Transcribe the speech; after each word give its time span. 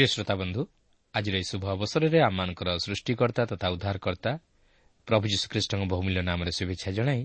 ପ୍ରିୟ 0.00 0.12
ଶ୍ରୋତାବନ୍ଧୁ 0.16 0.62
ଆଜିର 1.14 1.34
ଏହି 1.36 1.46
ଶୁଭ 1.52 1.64
ଅବସରରେ 1.76 2.18
ଆମମାନଙ୍କର 2.28 2.68
ସୃଷ୍ଟିକର୍ତ୍ତା 2.84 3.42
ତଥା 3.52 3.66
ଉଦ୍ଧାରକର୍ତ୍ତା 3.68 4.32
ପ୍ରଭୁ 5.08 5.24
ଯୀଶୁଖ୍ରୀଷ୍ଟଙ୍କ 5.32 5.82
ବହୁମୂଲ୍ୟ 5.92 6.22
ନାମରେ 6.24 6.52
ଶୁଭେଚ୍ଛା 6.58 6.90
ଜଣାଇ 6.96 7.22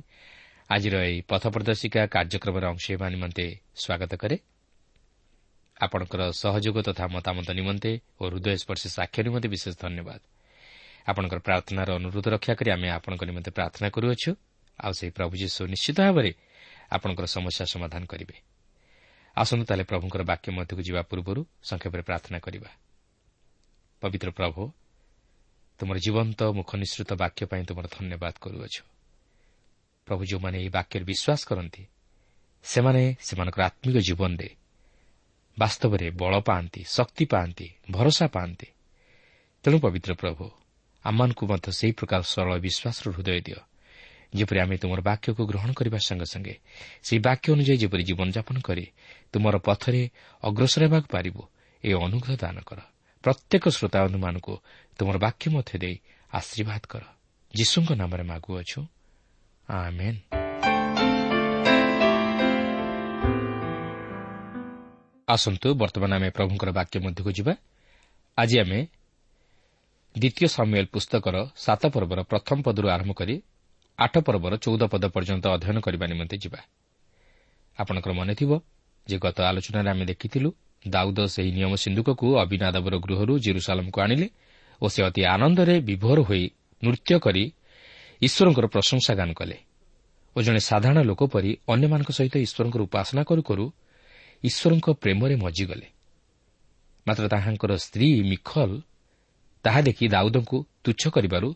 ଆଜିର 0.69 0.95
ଏହି 1.07 1.19
ପଥ 1.31 1.43
ପ୍ରଦର୍ଶିକା 1.55 2.01
କାର୍ଯ୍ୟକ୍ରମରେ 2.15 2.65
ଅଂଶ 2.67 2.85
ହେବା 2.91 3.07
ନିମନ୍ତେ 3.15 3.45
ସ୍ୱାଗତ 3.83 4.11
କରେ। 4.21 4.37
ଆପଣଙ୍କର 5.81 6.21
ସହଯୋଗ 6.35 6.77
ତଥା 6.87 7.05
ମତାମତ 7.15 7.47
ନିମନ୍ତେ 7.59 7.91
ଓ 8.19 8.23
ହୃଦୟସ୍ପର୍ଶୀ 8.27 8.87
ସାକ୍ଷ୍ୟ 8.97 9.19
ନିମନ୍ତେ 9.27 9.47
ବିଶେଷ 9.55 9.73
ଧନ୍ୟବାଦ। 9.83 10.21
ଆପଣଙ୍କର 11.07 11.39
ପ୍ରାର୍ଥନାର 11.47 11.89
ଅନୁରୋଧ 11.99 12.25
ରକ୍ଷା 12.35 12.53
କରି 12.59 12.69
ଆମେ 12.75 12.87
ଆପଣଙ୍କ 12.97 13.21
ନିମନ୍ତେ 13.23 13.51
ପ୍ରାର୍ଥନା 13.57 13.87
କରୁଅଛୁ। 13.95 14.31
ଆଉ 14.79 14.91
ସେହି 14.97 15.11
ପ୍ରଭୁ 15.17 15.33
ଯୀଶୁ 15.41 15.61
ନିଶ୍ଚିତ 15.73 15.97
ଭାବରେ 16.05 16.31
ଆପଣଙ୍କର 16.95 17.25
ସମସ୍ୟା 17.35 17.65
ସମାଧାନ 17.73 18.03
କରିବେ। 18.11 18.35
ଆସନ୍ତୁ 19.37 19.65
ତାହେଲେ 19.65 19.83
ପ୍ରଭୁଙ୍କର 19.83 20.21
ବାକ୍ୟ 20.23 20.51
ମଧ୍ୟକୁ 20.51 20.81
ଯିବା 20.81 21.01
ପୂର୍ବରୁ 21.01 21.41
ସଂକ୍ଷେପରେ 21.63 22.01
ପ୍ରାର୍ଥନା 22.01 22.39
କରିବା। 22.39 22.69
ପବିତ୍ର 24.01 24.29
ପ୍ରଭୁ 24.31 24.61
ତୁମର 25.79 25.97
ଜୀବନ୍ତ 25.97 26.39
ମୁଖ 26.57 26.71
ବାକ୍ୟ 27.15 27.45
ପାଇଁ 27.45 27.63
ତୁମର 27.65 27.85
ଧନ୍ୟବାଦ 27.91 28.35
କରୁଅଛୁ। 28.41 28.83
ପ୍ରଭୁ 30.07 30.21
ଯେଉଁମାନେ 30.25 30.57
ଏହି 30.59 30.69
ବାକ୍ୟରେ 30.69 31.05
ବିଶ୍ୱାସ 31.05 31.41
କରନ୍ତି 31.47 31.83
ସେମାନେ 32.63 33.15
ସେମାନଙ୍କର 33.19 33.61
ଆତ୍ମିକ 33.65 33.97
ଜୀବନରେ 33.97 34.49
ବାସ୍ତବରେ 35.57 36.07
ବଳ 36.11 36.33
ପାଆନ୍ତି 36.39 36.81
ଶକ୍ତି 36.87 37.25
ପାଆନ୍ତି 37.25 37.67
ଭରସା 37.91 38.27
ପାଆନ୍ତି। 38.27 38.67
ତେଣୁ 39.63 39.77
ପବିତ୍ର 39.79 40.13
ପ୍ରଭୁ 40.13 40.45
ଆମମାନଙ୍କୁ 41.05 41.43
ମଧ୍ୟ 41.47 41.71
ସେହି 41.71 41.91
ପ୍ରକାର 41.91 42.21
ସରଳ 42.21 42.53
ବିଶ୍ୱାସର 42.59 43.05
ହୃଦୟ 43.15 43.41
ଦିଅ। 43.41 43.59
ଯେପରି 44.33 44.59
ଆମେ 44.59 44.75
ତୁମର 44.77 44.99
ବାକ୍ୟକୁ 45.01 45.41
ଗ୍ରହଣ 45.45 45.69
କରିବା 45.73 45.99
ସଙ୍ଗେ 46.07 46.27
ସଙ୍ଗେ 46.33 46.55
ସେହି 47.05 47.19
ବାକ୍ୟ 47.27 47.47
ଅନୁଯାୟୀ 47.55 47.77
ଯେପରି 47.77 48.03
ଜୀବନଯାପନ 48.03 48.55
କରି 48.67 48.85
ତୁମର 49.33 49.55
ପଥରେ 49.67 50.01
ଅଗ୍ରସର 50.43 50.81
ହେବାକୁ 50.85 51.07
ପାରିବୁ 51.11 51.41
ଏହି 51.83 51.95
ଅନୁଗ୍ରହ 52.05 52.35
ଦାନ 52.35 52.57
କର। 52.65 52.79
ପ୍ରତ୍ୟେକ 53.23 53.63
ଶ୍ରୋତାବନ୍ଧୁମାନଙ୍କୁ 53.69 54.53
ତୁମର 54.97 55.15
ବାକ୍ୟ 55.17 55.45
ମଧ୍ୟ 55.49 55.71
ଦେଇ 55.83 55.95
ଆଶୀର୍ବାଦ 56.33 56.81
କର। 56.91 57.03
ଯୀଶୁଙ୍କ 57.53 57.89
ନାମରେ 58.01 58.23
ମାଗୁଅଛୁ 58.23 58.79
ଆସନ୍ତୁ 65.27 65.67
ବର୍ତ୍ତମାନ 65.73 66.11
ଆମେ 66.13 66.29
ପ୍ରଭୁଙ୍କର 66.29 66.69
ବାକ୍ୟ 66.69 66.95
ମଧ୍ୟକୁ 66.99 67.31
ଯିବା। 67.31 67.53
ଆଜି 68.37 68.55
ଆମେ 68.59 68.79
ଦ୍ୱିତୀୟ 70.15 70.47
ସାମୁଏଲ୍ 70.47 70.89
ପୁସ୍ତକର 70.93 71.35
ସାତ 71.55 71.81
ପର୍ବର 71.85 72.19
ପ୍ରଥମ 72.23 72.57
ପଦରୁ 72.61 72.87
ଆରମ୍ଭ 72.87 73.13
କରି 73.13 73.35
ଆଠ 73.99 74.13
ପର୍ବର 74.27 74.53
ଚଉଦ 74.57 74.83
ପଦ 74.93 75.03
ପର୍ଯ୍ୟନ୍ତ 75.15 75.45
ଅଧ୍ୟୟନ 75.55 75.77
କରିବା 75.85 76.05
ନିମନ୍ତେ 76.11 76.35
ଯିବା। 76.43 76.59
ଆପଣଙ୍କର 77.79 78.11
ମନେଥିବ 78.19 78.51
ଯେ 79.07 79.17
ଗତ 79.23 79.37
ଆଲୋଚନାରେ 79.49 79.89
ଆମେ 79.93 80.05
ଦେଖିଥିଲୁ 80.11 80.49
ଦାଉଦ 80.85 81.19
ସେହି 81.35 81.51
ନିୟମ 81.57 81.73
ସିନ୍ଧୁକକୁ 81.83 82.27
ଅବିନାଦବର 82.43 82.95
ଗୃହରୁ 83.05 83.33
ଜିରୁସାଲମକୁ 83.45 83.97
ଆଣିଲେ 84.05 84.27
ଓ 84.81 84.85
ସେ 84.93 84.99
ଅତି 85.07 85.21
ଆନନ୍ଦରେ 85.35 85.75
ବିଭୋର 85.87 86.19
ହୋଇ 86.27 86.43
ନୃତ୍ୟ 86.81 87.13
କରି 87.25 87.43
ଈଶ୍ୱରଙ୍କର 88.21 88.65
ପ୍ରଶଂସା 88.75 89.11
ଗାନ 89.19 89.29
କଲେ 89.39 89.57
ଓ 90.35 90.37
ଜଣେ 90.45 90.61
ସାଧାରଣ 90.69 90.99
ଲୋକ 91.09 91.21
ପରି 91.33 91.51
ଅନ୍ୟମାନଙ୍କ 91.73 92.09
ସହିତ 92.17 92.35
ଈଶ୍ୱରଙ୍କର 92.45 92.81
ଉପାସନା 92.87 93.21
କରୁ 93.29 93.41
କରୁ 93.49 93.65
ଈଶ୍ୱରଙ୍କ 94.43 94.87
ପ୍ରେମରେ 95.03 95.35
ମଜିଗଲେ। 95.43 95.87
ମାତ୍ର 97.07 97.23
ତାହାଙ୍କର 97.33 97.71
ସ୍ତ୍ରୀ 97.85 98.07
ମିଖଲ 98.31 98.71
ତାହା 99.65 99.79
ଦେଖି 99.87 100.05
ଦାଉଦଙ୍କୁ 100.15 100.57
ତୁଚ୍ଛ 100.83 101.03
କରିବାରୁ 101.15 101.49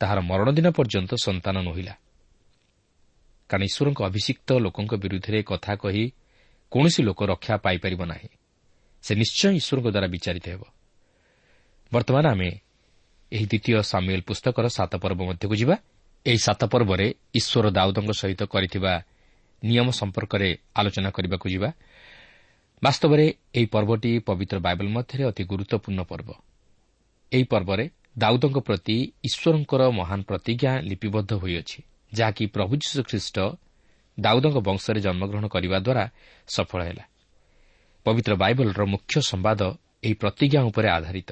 ତାହାର 0.00 0.20
ମରଣ 0.20 0.50
ଦିନ 0.50 0.70
ପର୍ଯ୍ୟନ୍ତ 0.70 1.12
ସନ୍ତାନ 1.22 1.56
ନୋହିଲା। 1.60 1.94
କାରଣ 3.50 3.64
ଈଶ୍ୱରଙ୍କ 3.64 4.02
ଅଭିଷିକ୍ତ 4.02 4.52
ଲୋକଙ୍କ 4.52 4.92
ବିରୁଦ୍ଧରେ 4.94 5.42
କଥା 5.42 5.74
କହି 5.74 6.12
କୌଣସି 6.70 7.02
ଲୋକ 7.02 7.20
ରକ୍ଷା 7.22 7.56
ପାଇପାରିବ 7.56 8.04
ନାହିଁ। 8.04 8.28
ସେ 9.02 9.14
ନିଶ୍ଚୟ 9.14 9.50
ଈଶ୍ୱରଙ୍କ 9.50 9.86
ଦ୍ୱାରା 9.86 10.08
ବିଚାରିତ 10.08 10.46
ହେବ। 10.48 10.62
ବର୍ତ୍ତମାନ 11.92 12.26
ଆମେ 12.26 12.50
ଏହି 13.32 13.46
ଦ୍ୱିତୀୟ 13.46 13.82
ସାମୁଏଲ୍ 13.82 14.22
ପୁସ୍ତକର 14.22 14.68
ସାତ 14.68 14.96
ପର୍ବ 14.96 15.20
ମଧ୍ୟକୁ 15.22 15.54
ଯିବା। 15.54 15.76
ଏହି 16.26 16.38
ସାତ 16.38 16.64
ପର୍ବରେ 16.64 17.14
ଈଶ୍ୱର 17.34 17.70
ଦାଉଦଙ୍କ 17.70 18.10
ସହିତ 18.12 18.42
କରିଥିବା 18.42 18.92
ନିୟମ 19.64 19.88
ସମ୍ପର୍କରେ 19.90 20.56
ଆଲୋଚନା 20.74 21.10
କରିବାକୁ 21.10 21.46
ଯିବା। 21.48 21.72
ବାସ୍ତବରେ 22.82 23.26
ଏହି 23.54 23.66
ପର୍ବଟି 23.66 24.18
ପବିତ୍ର 24.18 24.58
ବାଇବଲ 24.58 24.88
ମଧ୍ୟରେ 24.88 25.24
ଅତି 25.24 25.44
ଗୁରୁତ୍ୱପୂର୍ଣ୍ଣ 25.44 26.02
ପର୍ବ। 26.02 26.28
ଏହି 27.32 27.44
ପର୍ବରେ 27.44 27.84
ଦାଉଦଙ୍କ 28.16 28.58
ପ୍ରତି 28.58 28.96
ଈଶ୍ୱରଙ୍କର 29.24 29.82
ମହାନ 29.90 30.20
ପ୍ରତିଜ୍ଞା 30.22 30.72
ଲିପିବଦ୍ଧ 30.80 31.30
ହୋଇଅଛି 31.42 31.78
ଯାହାକି 32.12 32.44
ପ୍ରଭୁ 32.46 32.72
ଯୀଶୁ 32.76 33.00
ଖ୍ରୀଷ୍ଟ 33.02 33.36
ଦାଉଦଙ୍କ 34.18 34.58
ବଂଶରେ 34.68 35.00
ଜନ୍ମଗ୍ରହଣ 35.00 35.46
କରିବା 35.48 35.78
ଦ୍ୱାରା 35.78 36.04
ସଫଳ 36.48 36.80
ହେଲା। 36.82 37.04
ପବିତ୍ର 38.06 38.32
ବାଇବଲର 38.36 38.82
ମୁଖ୍ୟ 38.84 39.14
ସମ୍ବାଦ 39.20 39.60
ଏହି 40.04 40.14
ପ୍ରତିଜ୍ଞା 40.14 40.60
ଉପରେ 40.62 40.88
ଆଧାରିତ। 40.88 41.30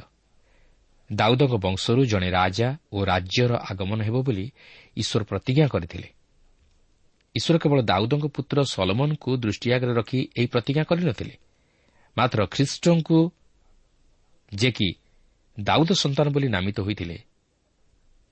ଦାଉଦଙ୍କ 1.11 1.55
ବଂଶରୁ 1.57 2.01
ଜଣେ 2.05 2.29
ରାଜା 2.31 2.69
ଓ 2.93 2.99
ରାଜ୍ୟର 3.05 3.53
ଆଗମନ 3.71 3.99
ହେବ 4.03 4.17
ବୋଲି 4.23 4.47
ଈଶ୍ୱର 4.97 5.23
ପ୍ରତିଜ୍ଞା 5.25 5.67
କରିଥିଲେ। 5.69 6.09
ଈଶ୍ୱର 7.35 7.57
କେବଳ 7.59 7.79
ଦାଉଦଙ୍କ 7.83 8.27
ପୁତ୍ର 8.37 8.57
ସଲମନଙ୍କୁ 8.75 9.31
ଦୃଷ୍ଟି 9.37 9.69
ଆଗରେ 9.73 9.93
ରଖି 9.95 10.21
ଏହି 10.37 10.47
ପ୍ରତିଜ୍ଞା 10.47 10.85
କରିନଥିଲେ 10.85 11.35
ମାତ୍ର 12.17 12.39
ଖ୍ରୀଷ୍ଟଙ୍କୁ 12.47 13.19
ଯେ 14.53 14.71
କି 14.71 14.89
ଦାଉଦ 15.61 15.93
ସନ୍ତାନ 15.93 16.29
ବୋଲି 16.29 16.49
ନାମିତ 16.49 16.81
ହୋଇଥିଲେ। 16.81 17.19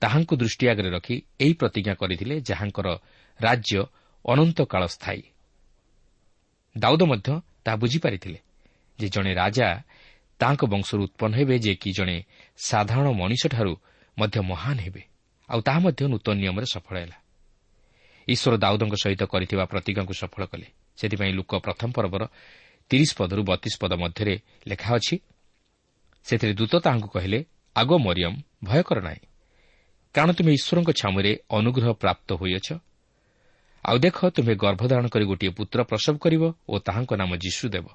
ତାହାଙ୍କୁ 0.01 0.35
ଦୃଷ୍ଟି 0.35 0.67
ଆଗରେ 0.67 0.89
ରଖି 0.89 1.21
ଏହି 1.39 1.53
ପ୍ରତିଜ୍ଞା 1.53 1.93
କରିଥିଲେ 1.93 2.41
ଯାହାଙ୍କର 2.41 2.87
ରାଜ୍ୟ 3.41 3.85
ଅନନ୍ତକାଳ 4.25 4.87
ସ୍ଥାୟୀ। 4.87 5.21
ଦାଉଦ 6.77 7.01
ମଧ୍ୟ 7.03 7.41
ତାହା 7.63 7.77
ବୁଝିପାରିଥିଲେ 7.77 8.39
ଯେ 8.99 9.07
ଜଣେ 9.09 9.33
ରାଜା 9.33 9.83
ତାହାଙ୍କ 10.39 10.63
ବଂଶରୁ 10.65 11.03
ଉତ୍ପନ୍ନ 11.03 11.35
ହେବେ 11.35 11.59
ଯେ 11.59 11.75
କି 11.75 11.91
ଜଣେ 11.91 12.23
ସାଧାରଣ 12.57 13.07
ମଣିଷଠାରୁ 13.11 13.73
ମଧ୍ୟ 14.19 14.39
ମହାନ 14.41 14.77
ହେବେ। 14.79 15.01
ଆଉ 15.49 15.61
ତାହା 15.61 15.79
ମଧ୍ୟ 15.79 16.07
ନୂତନ 16.07 16.33
ନିୟମରେ 16.33 16.65
ସଫଳ 16.65 16.95
ହେଲା। 16.99 17.17
ଈଶ୍ୱର 18.27 18.57
ଦାଉଦଙ୍କ 18.57 18.95
ସହିତ 19.03 19.23
କରିଥିବା 19.23 19.65
ପ୍ରତିଜ୍ଞାକୁ 19.65 20.13
ସଫଳ 20.13 20.43
କଲେ। 20.45 20.67
ସେଥିପାଇଁ 20.95 21.33
ଲୋକ 21.33 21.51
ପ୍ରଥମ 21.55 21.91
ପର୍ବର 21.91 22.23
ତିରିଶ 22.89 23.11
ପଦରୁ 23.17 23.43
ବତିଶ 23.43 23.73
ପଦ 23.79 23.93
ମଧ୍ୟରେ 23.93 24.39
ଲେଖା 24.67 24.95
ଅଛି 24.95 25.15
ସେଥିରେ 26.25 26.53
ଦୂତ 26.53 26.73
ତାହାଙ୍କୁ 26.75 27.07
କହିଲେ 27.07 27.39
ଆଗ 27.75 27.89
ମରିୟମ୍ 28.05 28.37
ଭୟ 28.63 28.81
କର 28.83 28.97
ନାହିଁ। 29.01 29.21
କାରଣ 30.15 30.31
ତୁମେ 30.31 30.51
ଈଶ୍ୱରଙ୍କ 30.53 30.89
ଛାମୁରେ 31.01 31.31
ଅନୁଗ୍ରହ 31.49 31.87
ପ୍ରାପ୍ତ 31.93 32.29
ହୋଇଅଛ। 32.33 32.67
ଆଉ 33.85 33.97
ଦେଖ 33.97 34.17
ତୁମେ 34.29 34.53
ଗର୍ଭଧାରଣ 34.55 35.05
କରି 35.07 35.25
ଗୋଟିଏ 35.25 35.49
ପୁତ୍ର 35.49 35.79
ପ୍ରସବ 35.83 36.15
କରିବ 36.17 36.43
ଓ 36.69 36.75
ତାହାଙ୍କ 36.79 37.11
ନାମ 37.13 37.31
ଯୀଶୁ 37.35 37.65
ଦେବ। 37.69 37.87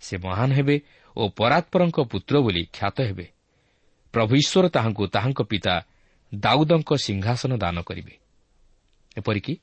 ସେ 0.00 0.14
ମହାନ 0.18 0.50
ହେବେ 0.52 0.76
ଓ 1.16 1.22
ପରାତ୍ପରଙ୍କ 1.28 1.98
ପୁତ୍ର 2.12 2.34
ବୋଲି 2.40 2.62
ଖ୍ୟାତ 2.72 2.96
ହେବେ। 3.00 3.26
ପ୍ରଭୁ 4.14 4.32
ଈଶ୍ୱର 4.36 4.66
ତାହାଙ୍କୁ 4.68 5.02
ତାହାଙ୍କ 5.06 5.40
ପିତା 5.42 5.74
ଦାଉଦଙ୍କ 6.34 6.90
ସିଂହାସନ 6.96 7.52
ଦାନ 7.56 7.76
କରିବେ। 7.82 8.14
ଏପରିକି 9.16 9.54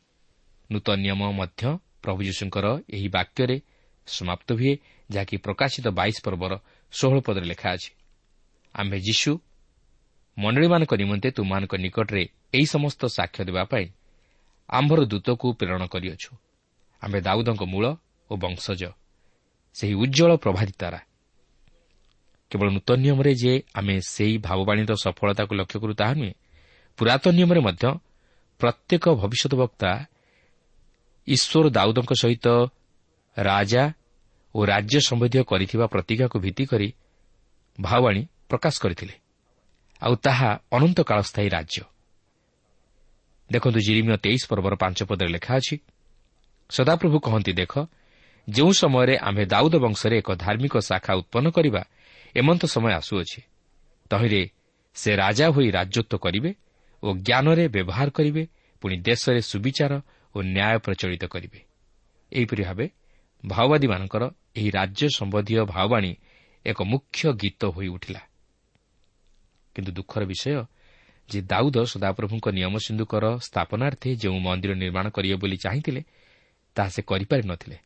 ନୂତନ 0.72 0.96
ନିୟମ 0.96 1.22
ମଧ୍ୟ 1.32 1.62
ପ୍ରଭୁ 2.04 2.20
ଯୀଶୁଙ୍କର 2.24 2.66
ଏହି 2.90 3.08
ବାକ୍ୟରେ 3.08 3.58
ସମାପ୍ତ 4.08 4.48
ହୁଏ 4.54 4.74
ଯାହାକି 5.12 5.36
ପ୍ରକାଶିତ 5.38 5.88
ବାଇଶ 5.88 6.16
ପର୍ବର 6.24 6.54
ଷୋହଳ 6.94 7.18
ପଦରେ 7.26 7.46
ଲେଖା 7.52 7.68
ଅଛି 7.76 7.92
ଆମ୍ଭେ 8.76 8.98
ଯୀଶୁ 9.08 9.32
ମଣ୍ଡଳୀମାନଙ୍କ 10.38 10.94
ନିମନ୍ତେ 11.02 11.30
ତୁମମାନଙ୍କ 11.38 11.74
ନିକଟରେ 11.86 12.24
ଏହି 12.56 12.66
ସମସ୍ତ 12.66 13.02
ସାକ୍ଷ୍ୟ 13.18 13.42
ଦେବା 13.50 13.64
ପାଇଁ 13.72 13.86
ଆମ୍ଭର 14.70 15.00
ଦୂତକୁ 15.12 15.48
ପ୍ରେରଣ 15.60 15.84
କରିଅଛୁ। 15.94 16.32
ଆମ୍ଭେ 17.02 17.20
ଦାଉଦଙ୍କ 17.22 17.64
ମୂଳ 17.64 17.86
ଓ 18.30 18.34
ବଂଶଜ 18.38 18.84
ସେହି 19.76 19.94
ଉଜ୍ଜଳ 20.04 20.32
ପ୍ରଭାତୀ 20.44 20.74
ତାରା। 20.82 21.00
କେବଳ 22.52 22.68
ନୂତନ 22.70 22.98
ନିୟମରେ 23.04 23.34
ଯେ 23.42 23.54
ଆମେ 23.74 23.96
ସେହି 24.14 24.36
ଭାବବାଣୀର 24.48 24.92
ସଫଳତାକୁ 25.04 25.52
ଲକ୍ଷ୍ୟ 25.60 25.78
କରୁ 25.82 25.94
ତାହା 26.00 26.14
ନୁହେଁ 26.20 26.34
ପୁରାତନ 27.00 27.32
ନିୟମରେ 27.38 27.62
ମଧ୍ୟ 27.68 27.86
ପ୍ରତ୍ୟେକ 28.62 29.06
ଭବିଷ୍ୟତ 29.22 29.54
ବକ୍ତା 29.62 29.92
ଈଶ୍ୱର 31.28 31.66
ଦାଉଦଙ୍କ 31.78 32.12
ସହିତ 32.14 32.48
ରାଜା 33.38 33.84
ଓ 34.56 34.60
ରାଜ୍ୟ 34.66 35.00
ସମ୍ବନ୍ଧୀୟ 35.00 35.44
କରିଥିବା 35.44 35.86
ପ୍ରତିଜ୍ଞାକୁ 35.88 36.38
ଭିତ୍ତି 36.40 36.66
କରି 36.66 36.88
ଭାବାଣୀ 37.82 38.22
ପ୍ରକାଶ 38.50 38.76
କରିଥିଲେ। 38.80 39.16
ଆଉ 40.02 40.14
ତାହା 40.16 40.50
ଅନନ୍ତକାଳ 40.72 41.20
ସ୍ଥାୟୀ 41.22 41.50
ରାଜ୍ୟ। 41.50 41.82
ଦେଖନ୍ତୁ 43.52 43.80
ଜିରିମିୟ 43.80 44.18
ତେଇଶ 44.18 44.42
ପର୍ବର 44.50 44.74
ପାଞ୍ଚ 44.76 45.00
ପଦରେ 45.04 45.30
ଲେଖା 45.30 45.54
ଅଛି 45.56 45.76
ସଦାପ୍ରଭୁ 46.70 47.18
କହନ୍ତି 47.20 47.54
ଦେଖ 47.54 47.74
ଯେଉଁ 48.48 48.72
ସମୟରେ 48.72 49.16
ଆମ୍ଭେ 49.18 49.46
ଦାଉଦ 49.46 49.76
ବଂଶରେ 49.76 50.16
ଏକ 50.18 50.30
ଧାର୍ମିକ 50.36 50.74
ଶାଖା 50.80 51.14
ଉତ୍ପନ୍ନ 51.14 51.48
କରିବା 51.50 51.82
ଏମନ୍ତ 52.36 52.64
ସମୟ 52.66 52.92
ଆସୁଅଛି। 52.92 53.40
ତହିଁରେ 54.10 54.42
ସେ 54.96 55.12
ରାଜା 55.16 55.48
ହୋଇ 55.50 55.68
ରାଜତ୍ୱ 55.72 56.18
କରିବେ 56.18 56.52
ଓ 57.04 57.08
ଜ୍ଞାନରେ 57.14 57.66
ବ୍ୟବହାର 57.68 58.10
କରିବେ 58.10 58.44
ପୁଣି 58.82 58.96
ଦେଶରେ 58.98 59.42
ସୁବିଚାର 59.42 59.94
ଓ 60.36 60.38
ନ୍ୟାୟ 60.42 60.78
ପ୍ରଚଳିତ 60.80 61.24
କରିବେ। 61.26 61.60
ଏହିପରି 62.32 62.64
ଭାବେ 62.64 62.86
ମାଓବାଦୀମାନଙ୍କର 63.44 64.24
ଏହି 64.56 64.70
ରାଜ୍ୟ 64.70 65.06
ସମ୍ବନ୍ଧୀୟ 65.10 65.66
ଭାଓବାଣୀ 65.66 66.12
ଏକ 66.66 66.80
ମୁଖ୍ୟ 66.84 67.22
ଗୀତ 67.42 67.62
ହୋଇ 67.66 67.88
ଉଠିଲା। 67.88 68.22
କିନ୍ତୁ 69.76 69.92
ଦୁଃଖର 69.92 70.24
ବିଷୟ 70.26 70.66
ଯେ 71.30 71.40
ଦାଉଦ 71.42 71.78
ସଦାପ୍ରଭୁଙ୍କ 71.84 72.46
ନିୟମ 72.58 72.74
ସିନ୍ଧୁକର 72.86 73.26
ସ୍ଥାପନାର୍ଥେ 73.48 74.10
ଯେଉଁ 74.16 74.38
ମନ୍ଦିର 74.40 74.72
ନିର୍ମାଣ 74.74 75.06
କରିବେ 75.10 75.36
ବୋଲି 75.36 75.58
ଚାହିଁଥିଲେ 75.58 76.02
ତାହା 76.76 76.90
ସେ 76.90 77.02
କରିପାରି 77.02 77.44
ନ 77.48 77.54
ଥିଲେ 77.56 77.78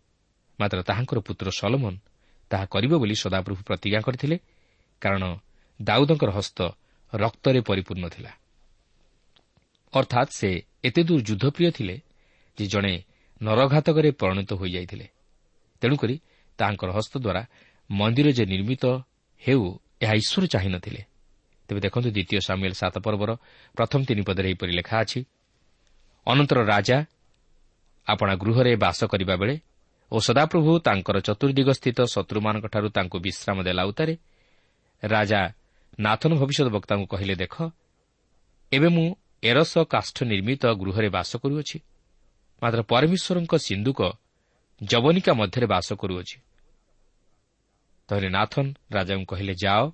ମାତ୍ର 0.60 0.80
ତାହାଙ୍କର 0.90 1.20
ପୁତ୍ର 1.20 1.48
ସଲମନ 1.60 1.94
ତାହା 2.52 2.66
କରିବ 2.66 2.94
ବୋଲି 2.98 3.16
ସଦାପ୍ରଭୁ 3.16 3.62
ପ୍ରତିଜ୍ଞା 3.68 4.02
କରିଥିଲେ 4.02 4.38
କାରଣ 5.02 5.24
ଦାଉଦଙ୍କର 5.80 6.30
ହସ୍ତ 6.32 6.60
ରକ୍ତରେ 7.14 7.60
ପରିପୂର୍ଣ୍ଣ 7.62 8.06
ଥିଲା। 8.10 8.32
ଅର୍ଥାତ୍ 9.94 10.32
ସେ 10.32 10.50
ଏତେଦୂର 10.84 11.20
ଯୁଦ୍ଧପ୍ରିୟ 11.22 11.70
ଥିଲେ 11.72 11.96
ଯେ 12.58 12.66
ଜଣେ 12.68 12.94
ନରଘାତକରେ 13.42 14.10
ପରିଣତ 14.12 14.52
ହୋଇଯାଇଥିଲେ। 14.54 15.08
ତେଣୁକରି 15.82 16.16
ତାହାଙ୍କର 16.60 16.90
ହସ୍ତ 16.98 17.14
ଦ୍ୱାରା 17.18 17.42
ମନ୍ଦିର 17.90 18.28
ଯେ 18.38 18.46
ନିର୍ମିତ 18.46 18.84
ହେଉ 19.42 19.64
ଏହା 20.04 20.14
ଈଶ୍ୱର 20.22 20.44
ଚାହିଁନଥିଲେ 20.54 21.02
ତେବେ 21.70 21.80
ଦେଖନ୍ତୁ 21.86 22.10
ଦ୍ୱିତୀୟ 22.16 22.40
ସାମୁଏଲ 22.48 22.74
ସାତ 22.82 22.96
ପର୍ବର 23.06 23.32
ପ୍ରଥମ 23.78 24.00
ତିନି 24.08 24.22
ପଦରେ 24.28 24.48
ଏହିପରି 24.50 24.72
ଲେଖା 24.80 24.96
ଅଛି 25.04 25.20
ଅନନ୍ତର 26.28 26.60
ରାଜା 26.74 26.98
ଆପଣା 28.08 28.34
ଗୃହରେ 28.36 28.72
ବାସ 28.76 29.00
କରିବା 29.12 29.36
ବେଳେ 29.36 29.56
ଓ 30.12 30.18
ସଦାପ୍ରଭୁ 30.20 30.72
ତାଙ୍କର 30.80 31.18
ଚତୁର୍ଦ୍ଦିଗସ୍ଥିତ 31.28 32.00
ଶତ୍ରୁମାନଙ୍କଠାରୁ 32.14 32.88
ତାଙ୍କୁ 32.90 33.18
ବିଶ୍ରାମ 33.20 33.58
ଦେଲା 33.68 33.84
ଉତ୍ତାରେ 33.92 34.14
ରାଜା 35.04 35.40
ନାଥନ 36.00 36.32
ଭବିଷ୍ୟତ 36.42 36.68
ବକ୍ତାଙ୍କୁ 36.68 37.06
କହିଲେ 37.08 37.36
ଦେଖ 37.36 37.56
ଏବେ 38.72 38.88
ମୁଁ 38.88 39.08
ଏରସ 39.44 39.74
କାଷ୍ଠ 39.94 40.18
ନିର୍ମିତ 40.24 40.64
ଗୃହରେ 40.82 41.10
ବାସ 41.10 41.32
କରୁଅଛି 41.38 41.78
ମାତ୍ର 42.62 42.80
ପରମେଶ୍ୱରଙ୍କ 42.92 43.54
ସିନ୍ଧୁକ 43.68 44.00
ଯବନିକା 44.82 45.32
ମଧ୍ୟରେ 45.34 45.68
ବାସ 45.68 45.88
କରୁଅଛି। 45.94 46.38
ତହିଁରେ 48.08 48.30
ନାଥନ୍ 48.30 48.74
ରାଜାଙ୍କୁ 48.92 49.26
କହିଲେ 49.26 49.54
ଯାଅ। 49.64 49.92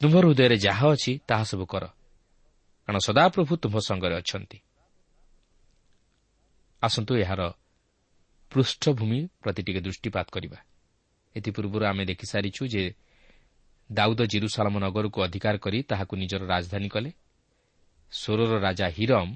ତୁମ୍ଭ 0.00 0.16
ହୃଦୟରେ 0.16 0.56
ଯାହା 0.56 0.86
ଅଛି 0.88 1.18
ତାହା 1.28 1.44
ସବୁ 1.44 1.66
କର। 1.66 1.84
କାରଣ 2.88 2.98
ସଦାପ୍ରଭୁ 2.98 3.56
ତୁମ୍ଭ 3.56 3.78
ସଙ୍ଗରେ 3.78 4.14
ଅଛନ୍ତି। 4.14 4.58
ଆସନ୍ତୁ 6.82 7.16
ଏହାର 7.16 7.52
ପୃଷ୍ଠଭୂମି 8.50 9.28
ପ୍ରତି 9.42 9.62
ଟିକେ 9.62 9.80
ଦୃଷ୍ଟିପାତ 9.80 10.26
କରିବା। 10.30 10.58
ଏଥିପୂର୍ବରୁ 11.36 11.84
ଆମେ 11.84 12.04
ଦେଖିସାରିଛୁ 12.04 12.62
ଯେ 12.66 12.94
ଦାଉଦ 13.92 14.20
ଜିରୁସାଲାମ 14.22 14.78
ନଗରକୁ 14.78 15.18
ଅଧିକାର 15.22 15.56
କରି 15.58 15.82
ତାହାକୁ 15.82 16.16
ନିଜର 16.16 16.46
ରାଜଧାନୀ 16.46 16.88
କଲେ। 16.88 17.12
ସୋରର 18.12 18.52
ରାଜା 18.60 18.86
ହିରମ୍ 18.88 19.32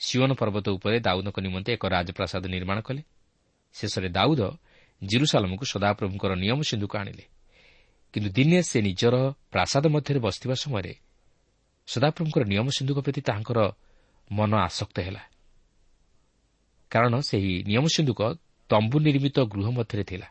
ସିଓନ 0.00 0.32
ପର୍ବତ 0.32 0.68
ଉପରେ 0.68 1.00
ଦାଉଦଙ୍କ 1.00 1.38
ନିମନ୍ତେ 1.40 1.72
ଏକ 1.72 1.86
ରାଜପ୍ରାସାଦ 1.86 2.46
ନିର୍ମାଣ 2.46 2.80
କଲେ। 2.80 3.02
ଶେଷରେ 3.72 4.08
ଦାଉଦ 4.08 4.40
ଜିରୁସାଲମକୁ 5.02 5.64
ସଦାପ୍ରଭୁଙ୍କର 5.64 6.32
ନିୟମ 6.34 6.58
ସିନ୍ଧୁକୁ 6.62 6.94
ଆଣିଲେ। 6.98 7.24
କିନ୍ତୁ 8.12 8.30
ଦିନେ 8.30 8.58
ସେ 8.62 8.78
ନିଜର 8.82 9.14
ପ୍ରାସାଦ 9.50 9.84
ମଧ୍ୟରେ 9.86 10.18
ବସିଥିବା 10.18 10.54
ସମୟରେ 10.54 10.94
ସଦାପ୍ରଭୁଙ୍କର 11.86 12.42
ନିୟମ 12.44 12.66
ସିନ୍ଧୁକ 12.76 12.98
ପ୍ରତି 12.98 13.20
ତାହାଙ୍କର 13.20 13.58
ମନ 14.32 14.52
ଆସକ୍ତ 14.56 14.96
ହେଲା। 15.00 15.22
କାରଣ 16.90 17.14
ସେହି 17.20 17.52
ନିୟମ 17.64 17.84
ସିନ୍ଧୁକ 17.88 18.20
ତମ୍ବୁ 18.70 18.96
ନିର୍ମିତ 19.00 19.36
ଗୃହ 19.52 19.66
ମଧ୍ୟରେ 19.70 20.04
ଥିଲା। 20.04 20.28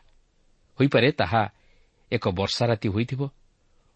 ହୋଇପାରେ 0.78 1.08
ତାହା 1.12 1.42
ଏକ 2.12 2.24
ବର୍ଷା 2.28 2.64
ରାତି 2.66 2.88
ହୋଇଥିବ 2.88 3.20